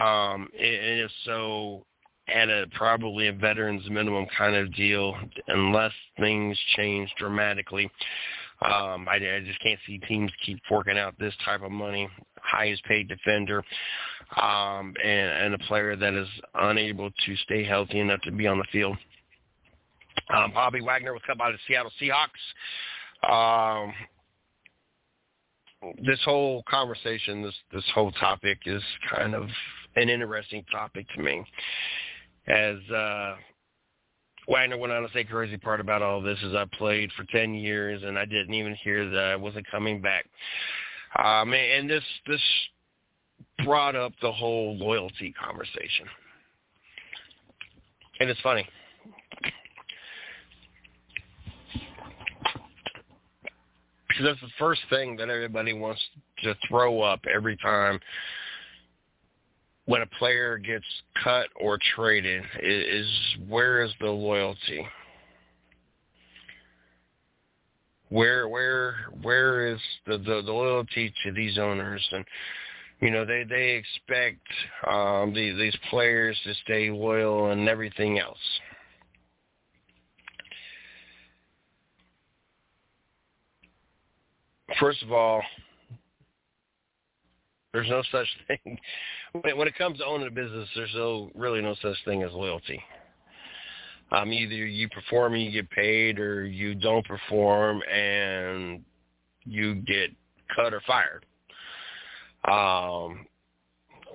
[0.00, 1.84] Um, and if so,
[2.28, 5.14] at a probably a veterans minimum kind of deal,
[5.48, 7.90] unless things change dramatically.
[8.62, 12.08] Um, I, I just can't see teams keep forking out this type of money.
[12.40, 13.64] Highest paid defender,
[14.40, 18.58] um, and, and a player that is unable to stay healthy enough to be on
[18.58, 18.96] the field.
[20.34, 22.28] Um, Bobby Wagner was cut by the Seattle Seahawks.
[23.28, 23.92] Um,
[26.06, 28.82] this whole conversation, this this whole topic is
[29.14, 29.48] kind of
[29.96, 31.44] an interesting topic to me,
[32.46, 33.34] as uh,
[34.48, 37.54] Wagner went on to say crazy part about all this is I played for 10
[37.54, 40.26] years and I didn't even hear that I wasn't coming back.
[41.22, 42.40] Um, and this this
[43.64, 46.06] brought up the whole loyalty conversation.
[48.20, 48.66] And it's funny.
[54.08, 56.00] Because that's the first thing that everybody wants
[56.42, 57.98] to throw up every time
[59.86, 60.84] when a player gets
[61.22, 63.06] cut or traded is,
[63.48, 64.86] where is the loyalty?
[68.10, 72.24] Where where where is the, the, the loyalty to these owners and
[73.00, 74.46] you know they they expect
[74.86, 78.38] um, these these players to stay loyal and everything else.
[84.78, 85.42] First of all,
[87.74, 88.78] there's no such thing
[89.54, 90.68] when it comes to owning a business.
[90.74, 92.80] There's no really no such thing as loyalty.
[94.12, 98.82] Um, either you perform and you get paid, or you don't perform and
[99.44, 100.10] you get
[100.54, 101.26] cut or fired.
[102.46, 103.26] Um,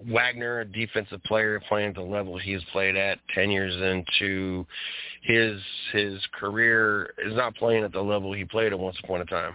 [0.07, 4.65] Wagner, a defensive player playing at the level he's played at, ten years into
[5.23, 5.59] his
[5.91, 9.53] his career, is not playing at the level he played at once upon a time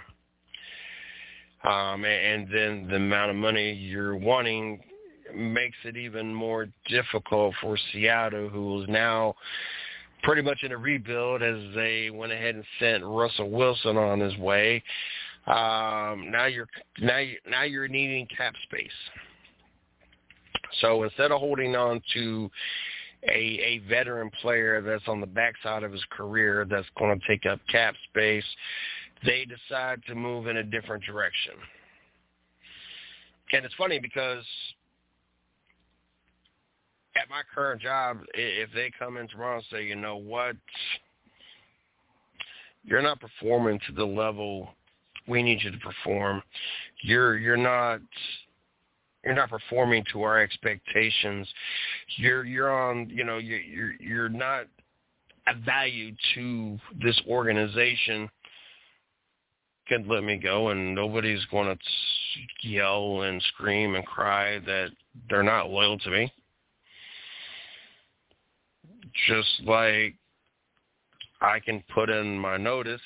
[1.65, 4.81] um, and then the amount of money you're wanting
[5.35, 9.35] makes it even more difficult for Seattle, who is now
[10.23, 14.37] pretty much in a rebuild as they went ahead and sent Russell Wilson on his
[14.39, 14.83] way.
[15.47, 16.69] Um, now you're
[17.01, 18.89] now you, now you're needing cap space.
[20.81, 22.51] So instead of holding on to
[23.29, 27.45] a a veteran player that's on the backside of his career that's going to take
[27.47, 28.45] up cap space,
[29.25, 31.55] they decide to move in a different direction.
[33.53, 34.45] And it's funny because
[37.17, 40.57] at my current job, if they come in tomorrow and say, you know what,
[42.85, 44.71] you're not performing to the level
[45.27, 46.43] we need you to perform,
[47.03, 48.01] you're you're not
[49.25, 51.49] you're not performing to our expectations.
[52.17, 54.67] You're you're on you know you're you're, you're not
[55.47, 58.29] a value to this organization.
[59.89, 64.89] Can let me go, and nobody's going to yell and scream and cry that
[65.29, 66.33] they're not loyal to me
[69.29, 70.15] just like
[71.41, 73.01] I can put in my notice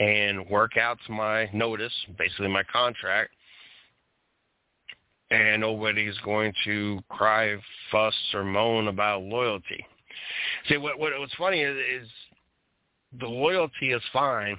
[0.00, 3.30] and work out my notice, basically my contract,
[5.30, 7.56] and nobody's going to cry,
[7.90, 9.86] fuss, or moan about loyalty.
[10.68, 12.08] See, what, what what's funny is, is
[13.20, 14.56] the loyalty is fine.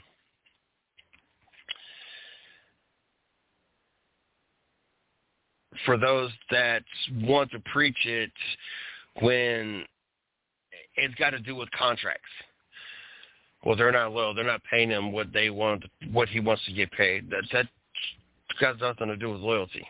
[5.86, 6.84] For those that
[7.21, 8.31] want to preach it
[9.21, 9.86] when
[10.95, 12.21] it's got to do with contracts.
[13.65, 14.34] Well, they're not loyal.
[14.34, 17.29] They're not paying him what they want, what he wants to get paid.
[17.29, 17.67] That that
[18.49, 19.88] has got nothing to do with loyalty.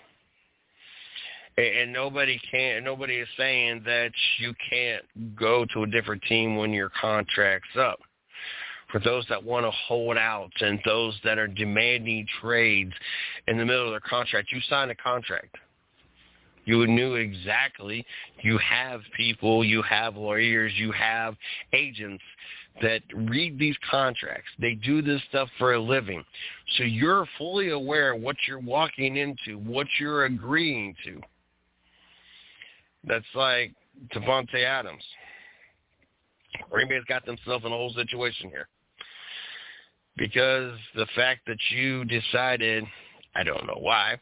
[1.58, 2.84] And, and nobody can.
[2.84, 5.04] Nobody is saying that you can't
[5.36, 8.00] go to a different team when your contract's up.
[8.92, 12.94] For those that want to hold out and those that are demanding trades
[13.48, 15.56] in the middle of their contract, you sign a contract.
[16.66, 18.06] You knew exactly.
[18.42, 21.36] You have people, you have lawyers, you have
[21.74, 22.24] agents
[22.82, 24.50] that read these contracts.
[24.60, 26.24] They do this stuff for a living.
[26.78, 31.22] So you're fully aware of what you're walking into, what you're agreeing to.
[33.06, 33.74] That's like
[34.14, 35.04] Davante Adams.
[36.70, 38.68] Green Bay's got themselves in a whole situation here.
[40.16, 42.86] Because the fact that you decided,
[43.36, 44.18] I don't know why,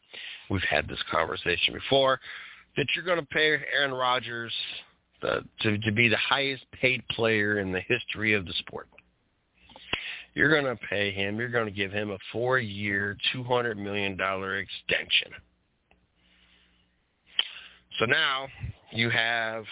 [0.50, 2.20] we've had this conversation before,
[2.78, 4.54] that you're going to pay Aaron Rodgers
[5.22, 8.88] the, to, to be the highest paid player in the history of the sport.
[10.34, 15.32] You're going to pay him, you're going to give him a four-year, $200 million extension.
[18.00, 18.48] So now
[18.92, 19.66] you have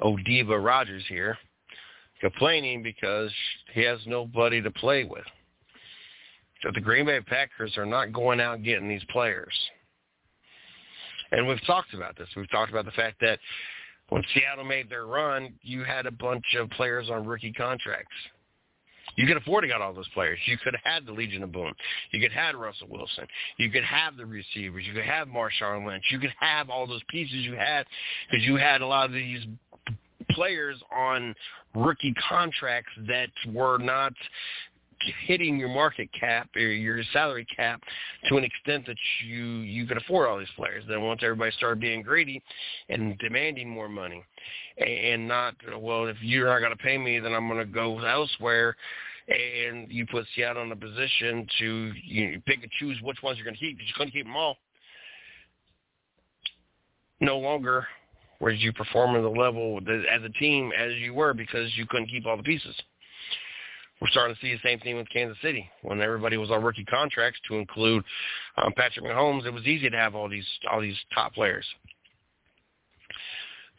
[0.00, 1.36] Odiva Rodgers here
[2.20, 3.30] complaining because
[3.72, 5.24] he has nobody to play with.
[6.62, 9.54] So the Green Bay Packers are not going out getting these players.
[11.30, 12.28] And we've talked about this.
[12.36, 13.38] We've talked about the fact that
[14.08, 18.14] when Seattle made their run, you had a bunch of players on rookie contracts.
[19.16, 20.38] You could afford to get all those players.
[20.46, 21.72] You could have had the Legion of Boom.
[22.12, 23.26] You could have Russell Wilson.
[23.56, 24.84] You could have the receivers.
[24.86, 26.04] You could have Marshawn Lynch.
[26.10, 27.86] You could have all those pieces you had
[28.30, 29.44] because you had a lot of these
[30.30, 31.34] players on
[31.74, 34.12] rookie contracts that were not
[35.26, 37.82] hitting your market cap or your salary cap
[38.28, 38.96] to an extent that
[39.26, 40.84] you you could afford all these players.
[40.88, 42.42] Then once everybody started being greedy
[42.88, 44.24] and demanding more money,
[44.78, 47.98] and not well, if you're not going to pay me, then I'm going to go
[48.00, 48.76] elsewhere.
[49.28, 53.36] And you put Seattle in a position to you know, pick and choose which ones
[53.36, 54.56] you're going to keep because you couldn't keep them all.
[57.20, 57.86] No longer
[58.40, 62.24] were you performing the level as a team as you were because you couldn't keep
[62.24, 62.74] all the pieces.
[64.00, 65.68] We're starting to see the same thing with Kansas City.
[65.82, 68.04] When everybody was on rookie contracts, to include
[68.56, 71.66] um, Patrick Mahomes, it was easy to have all these all these top players.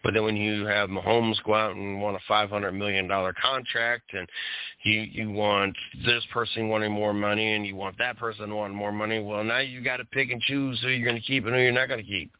[0.03, 3.33] But then when you have Mahomes go out and want a five hundred million dollar
[3.33, 4.27] contract, and
[4.83, 8.91] you you want this person wanting more money, and you want that person wanting more
[8.91, 11.53] money, well now you got to pick and choose who you're going to keep and
[11.53, 12.31] who you're not going to keep.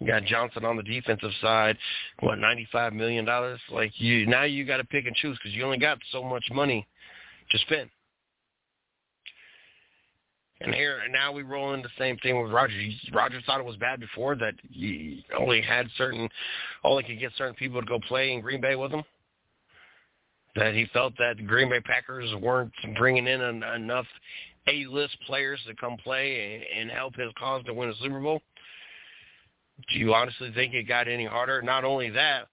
[0.00, 1.76] You got Johnson on the defensive side,
[2.20, 3.60] what ninety five million dollars?
[3.70, 6.44] Like you now you got to pick and choose because you only got so much
[6.50, 6.86] money
[7.50, 7.90] to spend.
[10.62, 12.94] And here now we roll into the same thing with Rodgers.
[13.12, 16.28] Rodgers thought it was bad before that he only had certain,
[16.82, 19.02] only could get certain people to go play in Green Bay with him.
[20.56, 24.06] That he felt that the Green Bay Packers weren't bringing in an, enough
[24.66, 28.42] A-list players to come play and, and help his cause to win a Super Bowl
[29.92, 31.62] do you honestly think it got any harder?
[31.62, 32.48] Not only that,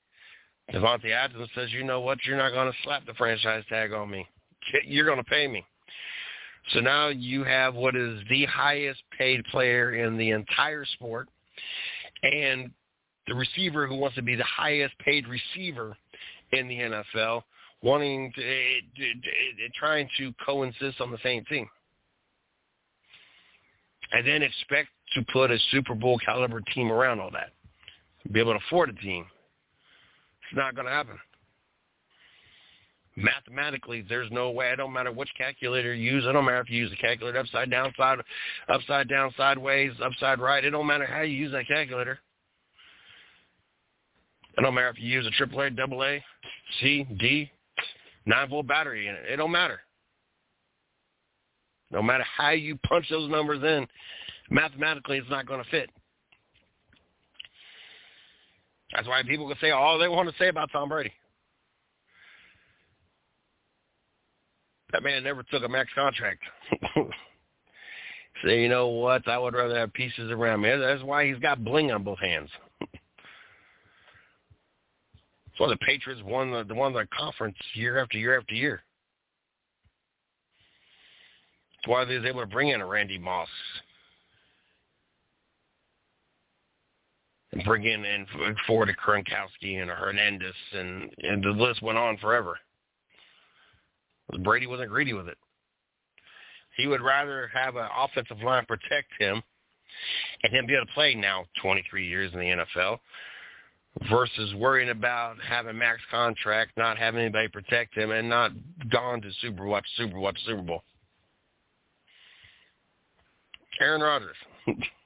[0.72, 4.10] Davante Adams says, you know what, you're not going to slap the franchise tag on
[4.10, 4.28] me.
[4.86, 5.64] You're going to pay me.
[6.74, 11.30] So now you have what is the highest paid player in the entire sport.
[12.24, 12.72] And
[13.28, 15.96] the receiver who wants to be the highest paid receiver
[16.52, 17.44] in the NFL,
[17.82, 21.68] wanting to, eh, it, trying to coincide on the same thing,
[24.14, 27.54] and then expect to put a Super Bowl caliber team around all that,
[28.32, 29.26] be able to afford a team.
[30.44, 31.18] It's not going to happen.
[33.16, 34.72] Mathematically, there's no way.
[34.72, 36.26] It don't matter which calculator you use.
[36.26, 38.20] It don't matter if you use the calculator upside down, side,
[38.70, 40.64] upside down, sideways, upside right.
[40.64, 42.20] It don't matter how you use that calculator.
[44.56, 46.24] It don't matter if you use a AAA, double A,
[46.80, 47.50] C, D,
[48.28, 49.24] 9 volt battery in it.
[49.28, 49.80] It don't matter.
[51.92, 53.88] No matter how you punch those numbers in,
[54.50, 55.90] mathematically it's not going to fit.
[58.94, 61.12] That's why people can say all they want to say about Tom Brady.
[64.94, 66.42] That man never took a max contract.
[68.44, 69.28] Say, you know what?
[69.28, 70.70] I would rather have pieces around me.
[70.70, 72.50] That's why he's got bling on both hands.
[72.80, 72.92] That's
[75.58, 78.84] why the Patriots won the, won the conference year after year after year.
[81.76, 83.50] That's why they was able to bring in a Randy Moss
[87.52, 88.28] and bring in and
[88.66, 92.58] Ford Gronkowski and Hernandez and and the list went on forever.
[94.40, 95.38] Brady wasn't greedy with it.
[96.76, 99.42] He would rather have an offensive line protect him
[100.44, 103.00] and him be able to play now 23 years in the NFL
[104.10, 108.52] versus worrying about having max contract, not having anybody protect him, and not
[108.92, 110.84] gone to Super Watch, Super Watch, Super Bowl.
[113.80, 114.36] Aaron Rodgers.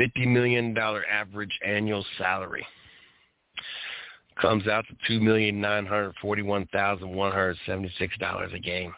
[0.00, 2.66] $50 million average annual salary
[4.40, 8.50] comes out to two million nine hundred forty one thousand one hundred seventy six dollars
[8.54, 8.94] a game.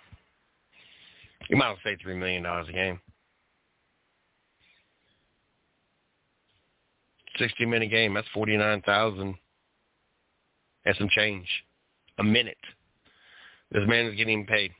[1.48, 3.00] You might as well say three million dollars a game.
[7.38, 9.34] Sixty minute game, that's forty nine thousand
[10.84, 11.48] and some change.
[12.18, 12.58] A minute.
[13.70, 14.70] This man is getting paid.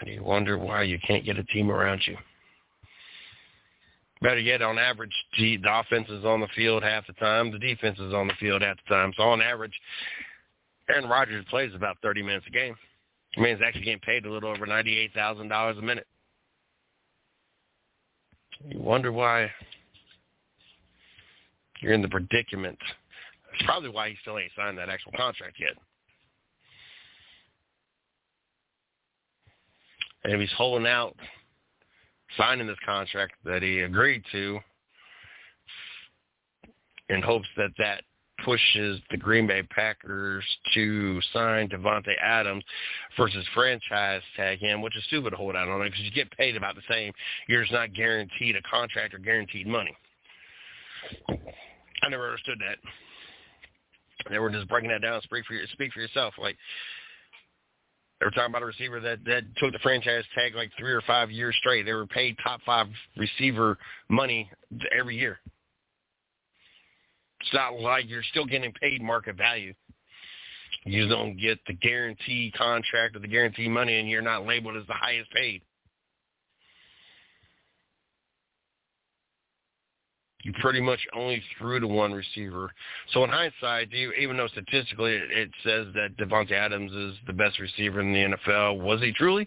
[0.00, 2.16] And you wonder why you can't get a team around you.
[4.20, 7.52] Better yet, on average, the offense is on the field half the time.
[7.52, 9.12] The defense is on the field half the time.
[9.16, 9.78] So on average,
[10.88, 12.74] Aaron Rodgers plays about 30 minutes a game.
[13.36, 16.06] I mean, he's actually getting paid a little over $98,000 a minute.
[18.66, 19.50] You wonder why
[21.80, 22.78] you're in the predicament.
[23.50, 25.74] That's probably why he still ain't signed that actual contract yet.
[30.24, 31.14] And if he's holding out
[32.36, 34.58] signing this contract that he agreed to
[37.08, 38.02] in hopes that that
[38.44, 42.62] pushes the Green Bay Packers to sign Davante Adams
[43.16, 46.30] versus franchise tag him, which is stupid to hold out on it because you get
[46.36, 47.12] paid about the same.
[47.48, 49.96] You're just not guaranteed a contract or guaranteed money.
[52.02, 52.78] I never understood that.
[54.30, 55.20] They were just breaking that down.
[55.22, 56.34] Speak for speak for yourself.
[56.38, 56.56] Like
[58.18, 61.02] they were talking about a receiver that that took the franchise tag like three or
[61.02, 61.84] five years straight.
[61.84, 64.50] They were paid top five receiver money
[64.96, 65.38] every year.
[67.40, 69.72] It's not like you're still getting paid market value.
[70.84, 74.86] You don't get the guarantee contract or the guarantee money, and you're not labeled as
[74.86, 75.62] the highest paid.
[80.48, 82.70] You pretty much only threw to one receiver.
[83.12, 87.58] So in hindsight, you, even though statistically it, says that Davante Adams is the best
[87.60, 89.46] receiver in the NFL, was he truly?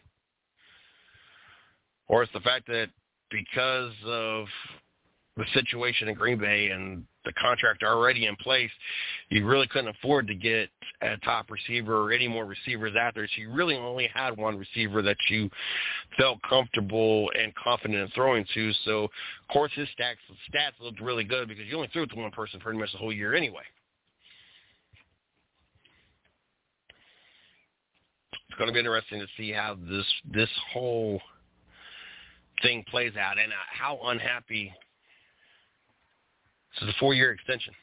[2.07, 2.89] Or it's the fact that
[3.31, 4.45] because of
[5.41, 8.69] the situation in Green Bay and the contract already in place,
[9.29, 10.69] you really couldn't afford to get
[11.01, 13.25] a top receiver or any more receivers out there.
[13.25, 15.49] So you really only had one receiver that you
[16.15, 18.71] felt comfortable and confident in throwing to.
[18.85, 19.09] So, of
[19.51, 20.17] course, his stats,
[20.53, 22.99] stats looked really good because you only threw it to one person pretty much the
[22.99, 23.63] whole year anyway.
[28.49, 31.19] It's going to be interesting to see how this this whole
[32.61, 34.71] thing plays out and uh, how unhappy
[36.73, 37.73] this is a four-year extension.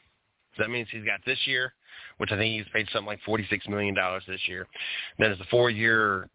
[0.57, 1.73] So that means he's got this year,
[2.17, 4.67] which I think he's paid something like forty-six million dollars this year.
[5.17, 6.29] Then it's a four-year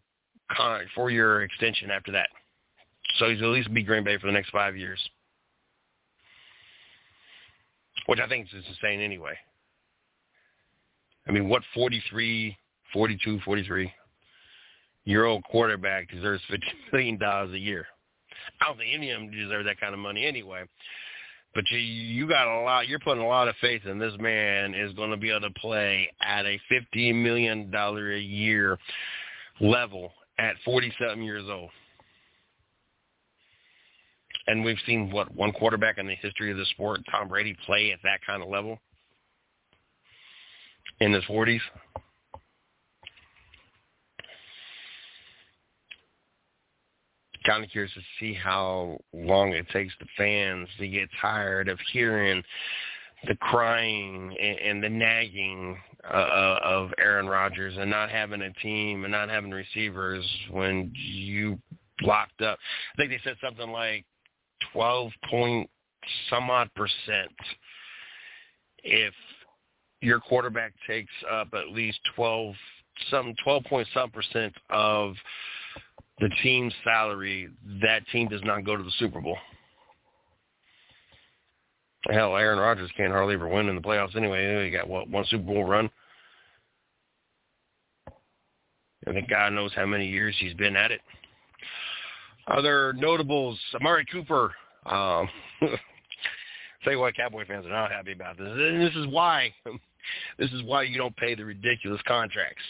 [0.55, 2.29] con- four-year extension after that.
[3.17, 4.99] So he's at least be Green Bay for the next five years,
[8.07, 9.37] which I think is insane anyway.
[11.27, 12.57] I mean, what 43,
[12.93, 13.91] 42, 43
[15.05, 16.59] year old quarterback deserves $50
[16.93, 17.85] million a year?
[18.61, 20.65] I don't think any of them deserve that kind of money anyway
[21.55, 22.87] but you you got a lot.
[22.87, 25.59] You're putting a lot of faith in this man is going to be able to
[25.59, 28.77] play at a fifty million dollar a year
[29.61, 31.69] level at forty seven years old.
[34.47, 37.91] And we've seen what one quarterback in the history of the sport, Tom Brady, play
[37.91, 38.77] at that kind of level
[40.99, 41.59] in his 40s.
[47.45, 51.79] Kind of curious to see how long it takes the fans to get tired of
[51.93, 52.43] hearing
[53.27, 55.77] the crying and, and the nagging
[56.11, 60.91] uh, uh, of Aaron Rodgers and not having a team and not having receivers when
[60.95, 61.57] you
[61.99, 62.59] blocked up.
[62.93, 64.05] I think they said something like
[64.73, 65.69] 12 point
[66.29, 67.31] some odd percent
[68.83, 69.13] if
[70.01, 72.53] your quarterback takes up at least 12
[73.09, 75.15] some 12 point some percent of
[76.19, 77.49] the team's salary,
[77.81, 79.37] that team does not go to the Super Bowl.
[82.09, 84.65] Hell, Aaron Rodgers can't hardly ever win in the playoffs anyway.
[84.65, 85.89] He got what one Super Bowl run.
[89.07, 91.01] I think God knows how many years he's been at it.
[92.47, 94.53] Other notables, Amari Cooper.
[94.85, 95.27] Um,
[96.85, 98.47] say what, Cowboy fans are not happy about this.
[98.47, 99.53] And this is why.
[100.37, 102.61] This is why you don't pay the ridiculous contracts.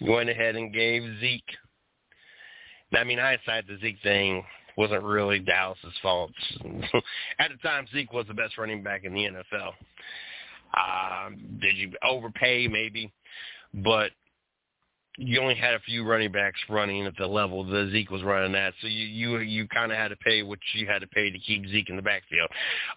[0.00, 1.42] Went ahead and gave Zeke.
[2.92, 4.44] I mean, I hindsight, the Zeke thing
[4.76, 6.32] wasn't really Dallas's fault.
[7.38, 9.72] At the time, Zeke was the best running back in the NFL.
[10.76, 11.30] Uh,
[11.60, 12.66] did you overpay?
[12.68, 13.12] Maybe,
[13.72, 14.10] but
[15.16, 18.54] you only had a few running backs running at the level that Zeke was running
[18.56, 21.30] at, so you you you kind of had to pay what you had to pay
[21.30, 22.48] to keep Zeke in the backfield.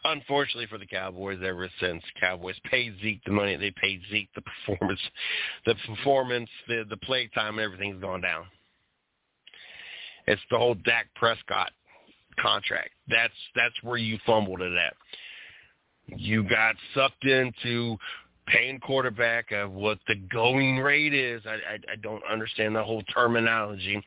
[0.04, 4.42] Unfortunately for the Cowboys, ever since Cowboys paid Zeke the money, they paid Zeke the
[4.42, 5.00] performance,
[5.66, 8.46] the performance, the the play time, everything's gone down.
[10.26, 11.72] It's the whole Dak Prescott
[12.40, 12.90] contract.
[13.08, 14.96] That's that's where you fumbled it at.
[16.18, 17.98] You got sucked into
[18.48, 21.42] paying quarterback of what the going rate is.
[21.46, 24.02] I, I, I don't understand the whole terminology,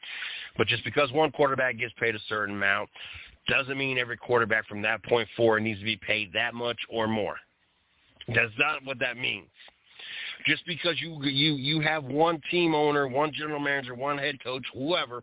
[0.56, 2.88] but just because one quarterback gets paid a certain amount
[3.48, 7.06] doesn't mean every quarterback from that point forward needs to be paid that much or
[7.06, 7.36] more.
[8.28, 9.48] That's not what that means.
[10.46, 14.64] Just because you you you have one team owner, one general manager, one head coach,
[14.72, 15.22] whoever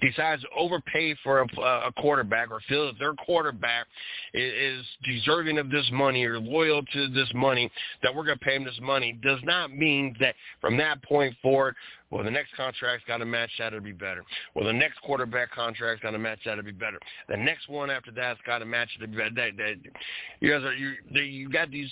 [0.00, 3.86] decides to overpay for a, a quarterback or feel that their quarterback
[4.32, 7.70] is, is deserving of this money or loyal to this money,
[8.02, 11.34] that we're going to pay him this money, does not mean that from that point
[11.42, 11.74] forward,
[12.10, 14.24] well, the next contract's got to match that to be better.
[14.54, 16.98] Well, the next quarterback contract's got to match that to be better.
[17.28, 19.30] The next one after that's got to match it to be better.
[19.34, 19.74] That, that,
[20.40, 21.90] you guys are you you got these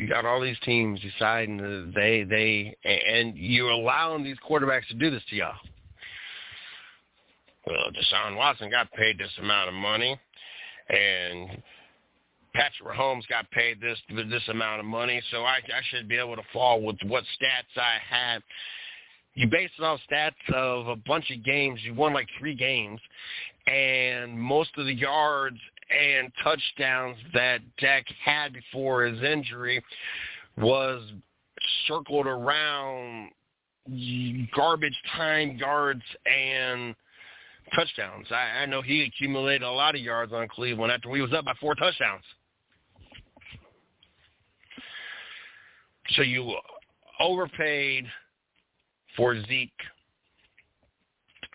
[0.00, 5.10] You got all these teams deciding they they and you're allowing these quarterbacks to do
[5.10, 5.52] this to y'all.
[7.66, 10.18] Well, Deshaun Watson got paid this amount of money,
[10.88, 11.62] and
[12.54, 16.36] Patrick Mahomes got paid this this amount of money, so I, I should be able
[16.36, 18.42] to fall with what stats I had.
[19.34, 21.78] You base it off stats of a bunch of games.
[21.84, 23.00] You won like three games,
[23.66, 25.58] and most of the yards
[25.90, 29.82] and touchdowns that Dak had before his injury
[30.56, 31.02] was
[31.86, 33.30] circled around
[34.54, 36.94] garbage time yards and
[37.74, 38.26] touchdowns.
[38.30, 41.44] I, I know he accumulated a lot of yards on Cleveland after he was up
[41.44, 42.24] by four touchdowns.
[46.10, 46.56] So you
[47.20, 48.06] overpaid
[49.16, 49.70] for Zeke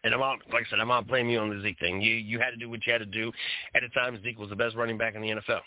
[0.06, 2.00] and I'm not, like I said, I'm not blaming you on the Zeke thing.
[2.00, 3.32] You you had to do what you had to do.
[3.74, 5.62] At the time, Zeke was the best running back in the NFL.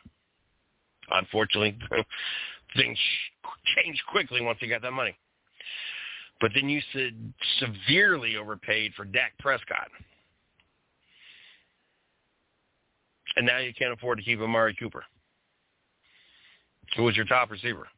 [1.10, 1.76] Unfortunately,
[2.76, 2.96] things
[3.76, 5.16] changed quickly once he got that money.
[6.40, 9.88] But then you said severely overpaid for Dak Prescott.
[13.34, 15.04] And now you can't afford to keep Amari Cooper,
[16.96, 17.88] who was your top receiver,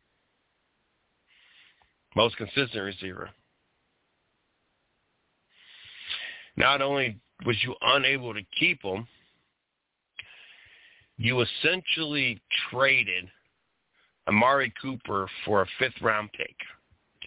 [2.16, 3.30] most consistent receiver.
[6.60, 9.08] Not only was you unable to keep them,
[11.16, 12.38] you essentially
[12.70, 13.30] traded
[14.28, 16.54] Amari Cooper for a fifth round pick.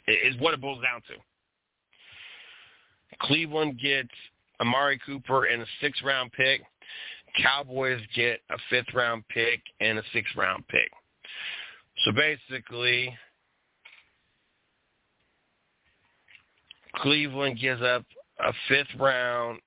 [0.07, 1.15] Is what it boils down to.
[3.21, 4.09] Cleveland gets
[4.61, 6.61] Amari Cooper and a sixth round pick.
[7.41, 10.91] Cowboys get a fifth round pick and a sixth round pick.
[12.05, 13.17] So basically,
[16.97, 18.05] Cleveland gives up
[18.39, 19.59] a fifth round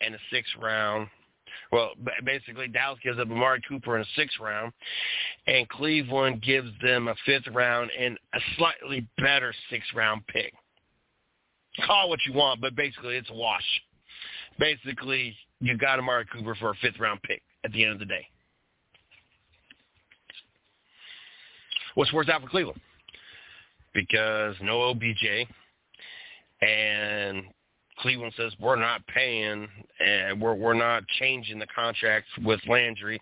[0.00, 1.08] and a sixth round.
[1.72, 1.90] Well,
[2.24, 4.72] basically, Dallas gives up Amari Cooper in a sixth round,
[5.46, 10.52] and Cleveland gives them a fifth round and a slightly better sixth round pick.
[11.86, 13.62] Call what you want, but basically, it's a wash.
[14.58, 18.06] Basically, you got Amari Cooper for a fifth round pick at the end of the
[18.06, 18.26] day.
[21.94, 22.80] What's worse out for Cleveland?
[23.92, 25.48] Because no OBJ,
[26.62, 27.44] and
[28.00, 29.68] Cleveland says we're not paying
[30.00, 33.20] and we're we're not changing the contract with Landry,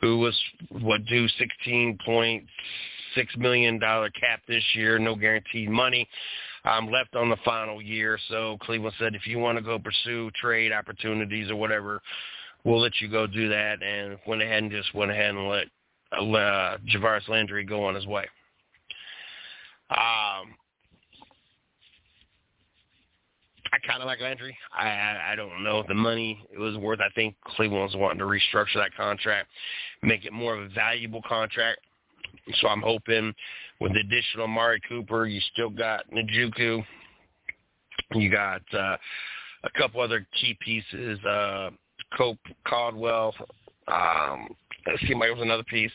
[0.00, 0.36] who was
[0.70, 2.44] what due sixteen point
[3.14, 6.08] six million dollar cap this year, no guaranteed money.
[6.64, 10.32] Um, left on the final year, so Cleveland said if you want to go pursue
[10.32, 12.02] trade opportunities or whatever,
[12.64, 15.68] we'll let you go do that, and went ahead and just went ahead and let
[16.12, 18.26] uh, Jarvis Landry go on his way.
[19.90, 20.56] Um,
[23.76, 24.56] I kind of like Landry.
[24.76, 27.00] I, I I don't know if the money it was worth.
[27.00, 29.48] I think Cleveland was wanting to restructure that contract,
[30.02, 31.80] make it more of a valuable contract.
[32.60, 33.34] So I'm hoping
[33.80, 36.84] with the additional Amari Cooper, you still got Njoku.
[38.12, 38.96] You got uh,
[39.64, 41.22] a couple other key pieces.
[41.24, 41.70] Uh,
[42.16, 43.34] Cope Caldwell.
[43.88, 44.48] Um,
[44.86, 45.92] it seemed like it was another piece.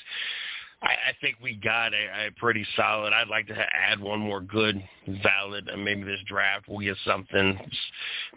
[0.84, 3.13] I, I think we got a, a pretty solid.
[3.13, 4.82] I'd like to add one more good,
[5.23, 7.59] valid, and maybe this draft we'll get something.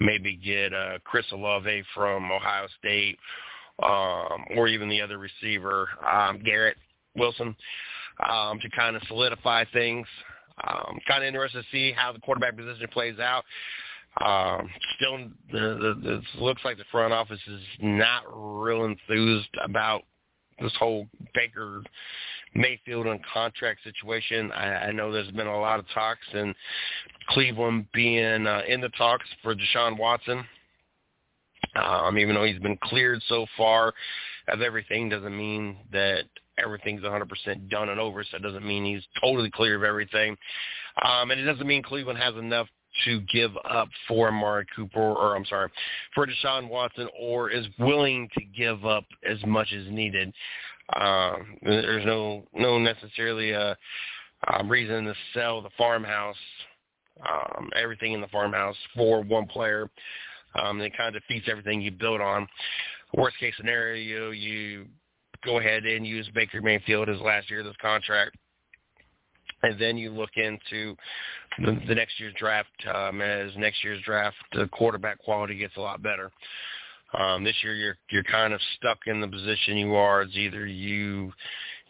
[0.01, 3.19] Maybe get uh, Chris Olave from Ohio State,
[3.83, 6.77] um, or even the other receiver, um, Garrett
[7.17, 7.57] Wilson,
[8.29, 10.07] um, to kind of solidify things.
[10.69, 13.45] Um, kind of interested to see how the quarterback position plays out.
[14.25, 15.19] Um, still,
[15.51, 20.05] the, the, it looks like the front office is not real enthused about
[20.61, 21.83] this whole Baker
[22.55, 24.53] Mayfield and contract situation.
[24.53, 26.55] I, I know there's been a lot of talks, and
[27.29, 30.45] Cleveland being uh, in the talks for Deshaun Watson.
[31.77, 33.93] Um, even though he's been cleared so far
[34.49, 36.25] of everything, doesn't mean that
[36.63, 38.23] everything's 100% done and over.
[38.23, 40.37] So it doesn't mean he's totally clear of everything,
[41.05, 42.69] um, and it doesn't mean Cleveland has enough
[43.05, 45.71] to give up for Amari Cooper, or I'm sorry,
[46.15, 50.33] for Deshaun Watson, or is willing to give up as much as needed.
[50.95, 53.77] Um, there's no no necessarily a,
[54.49, 56.37] a reason to sell the farmhouse,
[57.29, 59.89] um, everything in the farmhouse for one player.
[60.63, 62.47] Um, it kind of defeats everything you build on.
[63.15, 64.87] Worst case scenario, you
[65.45, 68.37] go ahead and use Baker Mayfield as last year of this contract
[69.65, 70.97] and then you look into
[71.59, 72.69] the, the next year's draft.
[72.93, 76.31] Um, as next year's draft, the quarterback quality gets a lot better.
[77.19, 80.23] Um, this year, you're you're kind of stuck in the position you are.
[80.23, 81.33] It's either you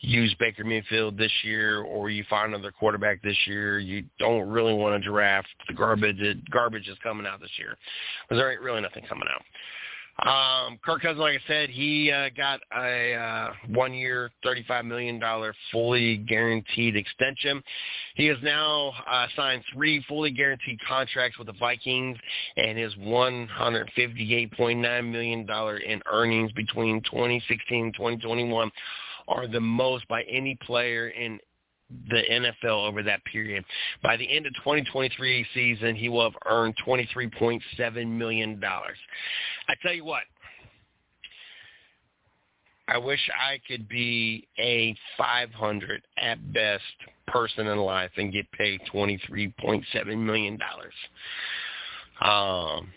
[0.00, 3.78] use Baker Mayfield this year or you find another quarterback this year.
[3.78, 6.18] You don't really want to draft the garbage.
[6.50, 7.76] Garbage is coming out this year,
[8.28, 9.42] because there ain't really nothing coming out.
[10.22, 15.20] Um, Kirk Cousins, like I said, he uh, got a uh, one-year, $35 million
[15.72, 17.60] fully guaranteed extension.
[18.14, 22.16] He has now uh, signed three fully guaranteed contracts with the Vikings
[22.56, 25.50] and his $158.9 million
[25.84, 28.70] in earnings between 2016 and 2021
[29.26, 31.40] are the most by any player in
[32.10, 33.64] the NFL over that period.
[34.02, 38.62] By the end of 2023 season, he will have earned $23.7 million.
[38.64, 40.22] I tell you what,
[42.86, 46.82] I wish I could be a 500 at best
[47.26, 50.58] person in life and get paid $23.7 million.
[52.20, 52.92] Um,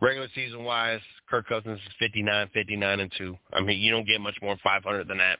[0.00, 3.38] regular season wise, Kirk Cousins is 59, 59 and 2.
[3.52, 5.38] I mean, you don't get much more 500 than that.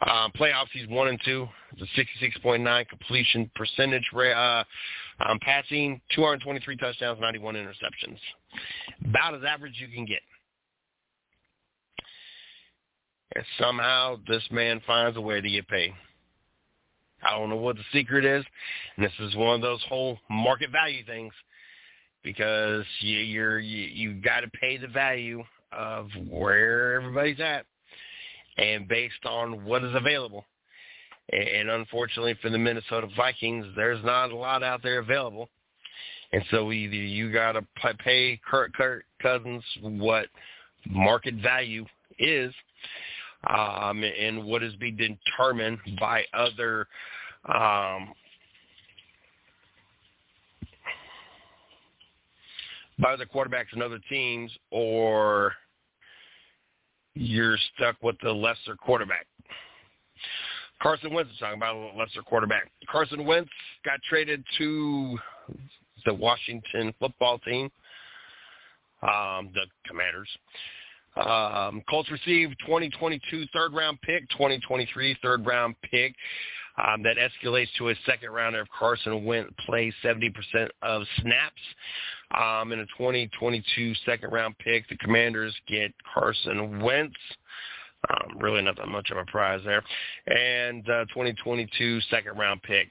[0.00, 1.48] Um, playoffs, he's one and two.
[1.76, 4.04] It's a 66.9 completion percentage.
[4.14, 4.64] Uh,
[5.20, 8.18] um, passing, 223 touchdowns, 91 interceptions.
[9.08, 10.20] About as average you can get.
[13.36, 15.92] And somehow this man finds a way to get paid.
[17.22, 18.44] I don't know what the secret is,
[18.96, 21.32] and this is one of those whole market value things
[22.22, 25.42] because you, you're you, you got to pay the value
[25.72, 27.64] of where everybody's at
[28.56, 30.44] and based on what is available.
[31.30, 35.48] And unfortunately for the Minnesota Vikings, there's not a lot out there available.
[36.32, 37.64] And so either you got to
[38.04, 40.26] pay Kirk, Kirk Cousins what
[40.90, 41.86] market value
[42.18, 42.52] is,
[43.48, 46.86] um, and what is being determined by other
[47.46, 48.14] um,
[52.98, 55.52] by other quarterbacks and other teams, or
[57.14, 59.26] you're stuck with the lesser quarterback.
[60.82, 62.70] Carson Wentz is talking about a lesser quarterback.
[62.90, 63.50] Carson Wentz
[63.84, 65.18] got traded to
[66.04, 67.70] the Washington football team,
[69.02, 70.28] um, the Commanders.
[71.16, 76.14] Um, Colts received 2022 third round pick, 2023 third round pick.
[76.76, 80.32] Um, that escalates to a second rounder if Carson Wentz plays 70%
[80.82, 81.60] of snaps.
[82.36, 87.14] Um, in a 2022 second round pick, the Commanders get Carson Wentz.
[88.10, 89.82] Um, really not that much of a prize there.
[90.26, 92.88] And uh, 2022 second round pick.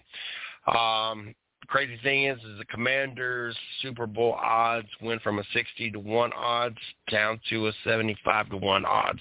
[0.73, 1.35] Um,
[1.67, 6.31] crazy thing is, is the Commanders' Super Bowl odds went from a 60 to 1
[6.33, 6.77] odds
[7.11, 9.19] down to a 75 to 1 odds.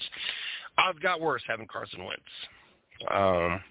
[0.77, 2.21] Odds got worse having Carson Wentz,
[3.11, 3.61] um,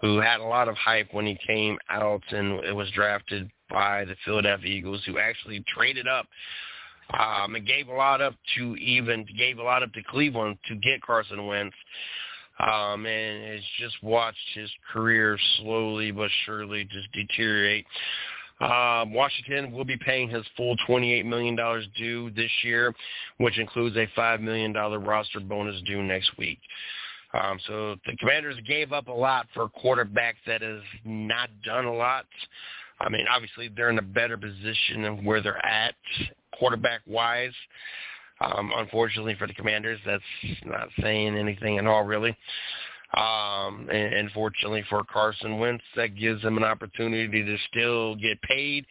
[0.00, 4.04] who had a lot of hype when he came out and it was drafted by
[4.04, 6.26] the Philadelphia Eagles, who actually traded up
[7.18, 10.74] um, and gave a lot up to even gave a lot up to Cleveland to
[10.76, 11.76] get Carson Wentz
[12.60, 17.86] um, and has just watched his career slowly but surely just deteriorate.
[18.60, 21.56] Um, Washington will be paying his full $28 million
[21.96, 22.92] due this year,
[23.38, 26.58] which includes a $5 million roster bonus due next week.
[27.34, 31.84] Um, so the Commanders gave up a lot for a quarterback that has not done
[31.84, 32.26] a lot.
[33.00, 35.94] I mean, obviously they're in a better position of where they're at
[36.58, 37.52] quarterback-wise.
[38.40, 40.22] Um, unfortunately for the Commanders, that's
[40.64, 42.36] not saying anything at all, really.
[43.14, 48.40] Um, and, and fortunately for Carson Wentz, that gives him an opportunity to still get
[48.42, 48.86] paid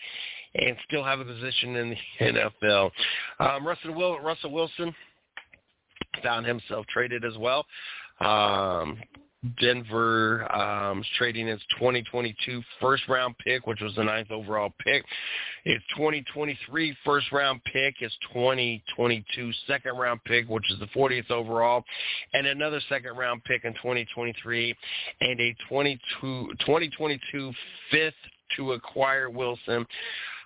[0.55, 2.91] and still have a position in the NFL.
[3.39, 4.93] Um, Russell, Will, Russell Wilson
[6.23, 7.65] found himself traded as well.
[8.19, 8.97] Um,
[9.61, 15.05] Denver um, is trading its 2022 first round pick, which was the ninth overall pick.
[15.63, 21.83] Its 2023 first round pick is 2022 second round pick, which is the 40th overall,
[22.33, 24.75] and another second round pick in 2023,
[25.21, 25.99] and a 22,
[26.59, 27.53] 2022
[27.91, 28.13] fifth
[28.55, 29.85] to acquire Wilson.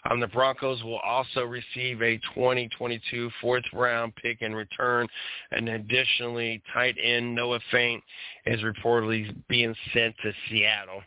[0.09, 5.07] Um, the Broncos will also receive a 2022 fourth round pick in return.
[5.51, 8.01] And additionally, tight end Noah Fant
[8.45, 11.01] is reportedly being sent to Seattle.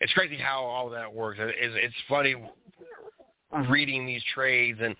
[0.00, 1.38] It's crazy how all that works.
[1.40, 2.34] It's, it's funny
[3.68, 4.96] reading these trades and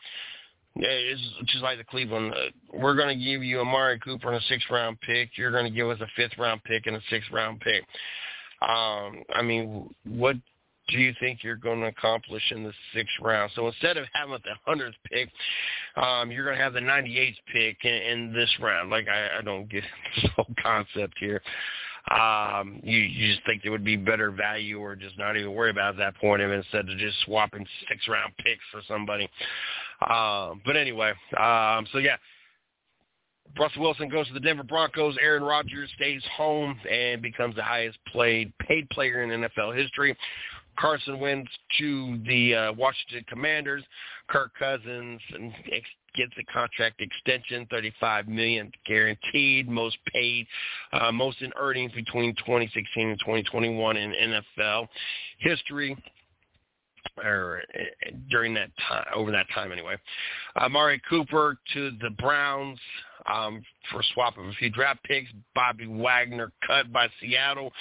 [0.77, 2.33] it's just like the Cleveland.
[2.33, 5.31] Uh, we're going to give you Amari Cooper and a sixth round pick.
[5.37, 7.83] You're going to give us a fifth round pick and a sixth round pick.
[8.63, 10.37] Um, I mean, what
[10.91, 13.51] do you think you're going to accomplish in the sixth round?
[13.55, 15.29] So instead of having the hundredth pick,
[15.97, 18.91] um, you're going to have the 98th pick in, in this round.
[18.91, 19.85] Like I, I don't get
[20.17, 21.43] this whole concept here.
[22.11, 25.71] Um, you, you just think there would be better value, or just not even worry
[25.71, 29.29] about that point of instead of just swapping six round picks for somebody.
[30.09, 32.17] Um, but anyway, um, so yeah.
[33.59, 35.17] Russell Wilson goes to the Denver Broncos.
[35.21, 40.17] Aaron Rodgers stays home and becomes the highest played paid player in NFL history.
[40.81, 43.85] Carson Wentz to the uh, Washington Commanders.
[44.29, 50.47] Kirk Cousins and ex- gets a contract extension, thirty-five million guaranteed, most paid,
[50.93, 54.89] uh, most in earnings between 2016 and 2021 in NFL
[55.39, 55.97] history
[57.25, 59.97] or uh, during that time, over that time anyway.
[60.57, 62.79] Amari Cooper to the Browns
[63.33, 65.31] um, for a swap of a few draft picks.
[65.55, 67.73] Bobby Wagner cut by Seattle.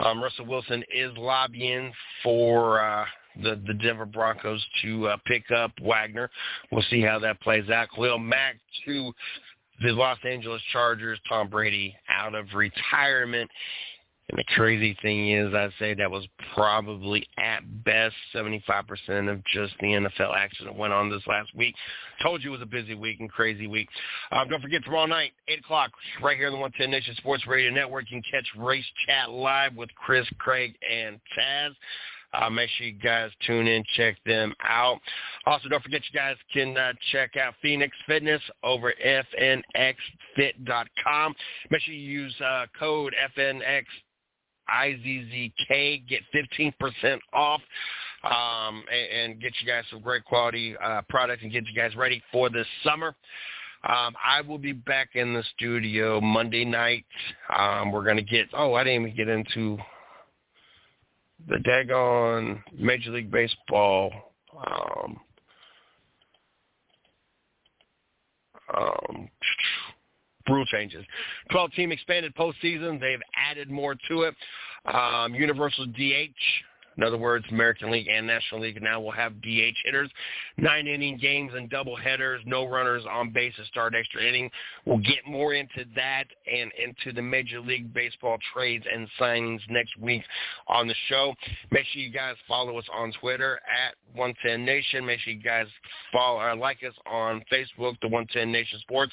[0.00, 3.04] Um, Russell Wilson is lobbying for uh,
[3.42, 6.30] the the Denver Broncos to uh, pick up Wagner.
[6.70, 7.88] We'll see how that plays out.
[7.94, 9.12] Khalil Mack to
[9.82, 11.18] the Los Angeles Chargers.
[11.28, 13.50] Tom Brady out of retirement.
[14.28, 19.74] And the crazy thing is, I'd say that was probably at best 75% of just
[19.80, 21.74] the NFL action that went on this last week.
[22.22, 23.88] Told you it was a busy week and crazy week.
[24.30, 25.90] Um, don't forget tomorrow night, 8 o'clock,
[26.22, 28.10] right here on the 110 Nation Sports Radio Network.
[28.10, 31.74] You can catch Race Chat live with Chris, Craig, and Taz.
[32.32, 34.98] Uh, make sure you guys tune in, check them out.
[35.44, 39.64] Also, don't forget you guys can uh, check out Phoenix Fitness over fnxfit.com.
[41.70, 43.84] Make sure you use uh, code FNX
[44.68, 46.08] IZZK.
[46.08, 47.60] Get 15% off
[48.24, 51.96] um, and, and, get you guys some great quality uh, products and get you guys
[51.96, 53.14] ready for this summer.
[53.84, 57.04] Um, I will be back in the studio Monday night.
[57.56, 59.76] Um, we're going to get, oh, I didn't even get into
[61.48, 64.12] the daggone Major League Baseball
[64.56, 65.20] um,
[68.76, 69.28] um,
[70.48, 71.04] rule changes.
[71.50, 73.00] 12-team expanded postseason.
[73.00, 74.34] They've added more to it.
[74.92, 76.30] Um, universal DH.
[76.96, 80.10] In other words, American League and National League now will have DH hitters,
[80.58, 84.50] nine inning games and double headers, no runners on base to start extra inning.
[84.84, 89.96] We'll get more into that and into the Major League Baseball trades and signings next
[89.98, 90.22] week
[90.68, 91.34] on the show.
[91.70, 95.06] Make sure you guys follow us on Twitter at 110 Nation.
[95.06, 95.66] Make sure you guys
[96.12, 99.12] follow or like us on Facebook, the 110 Nation Sports.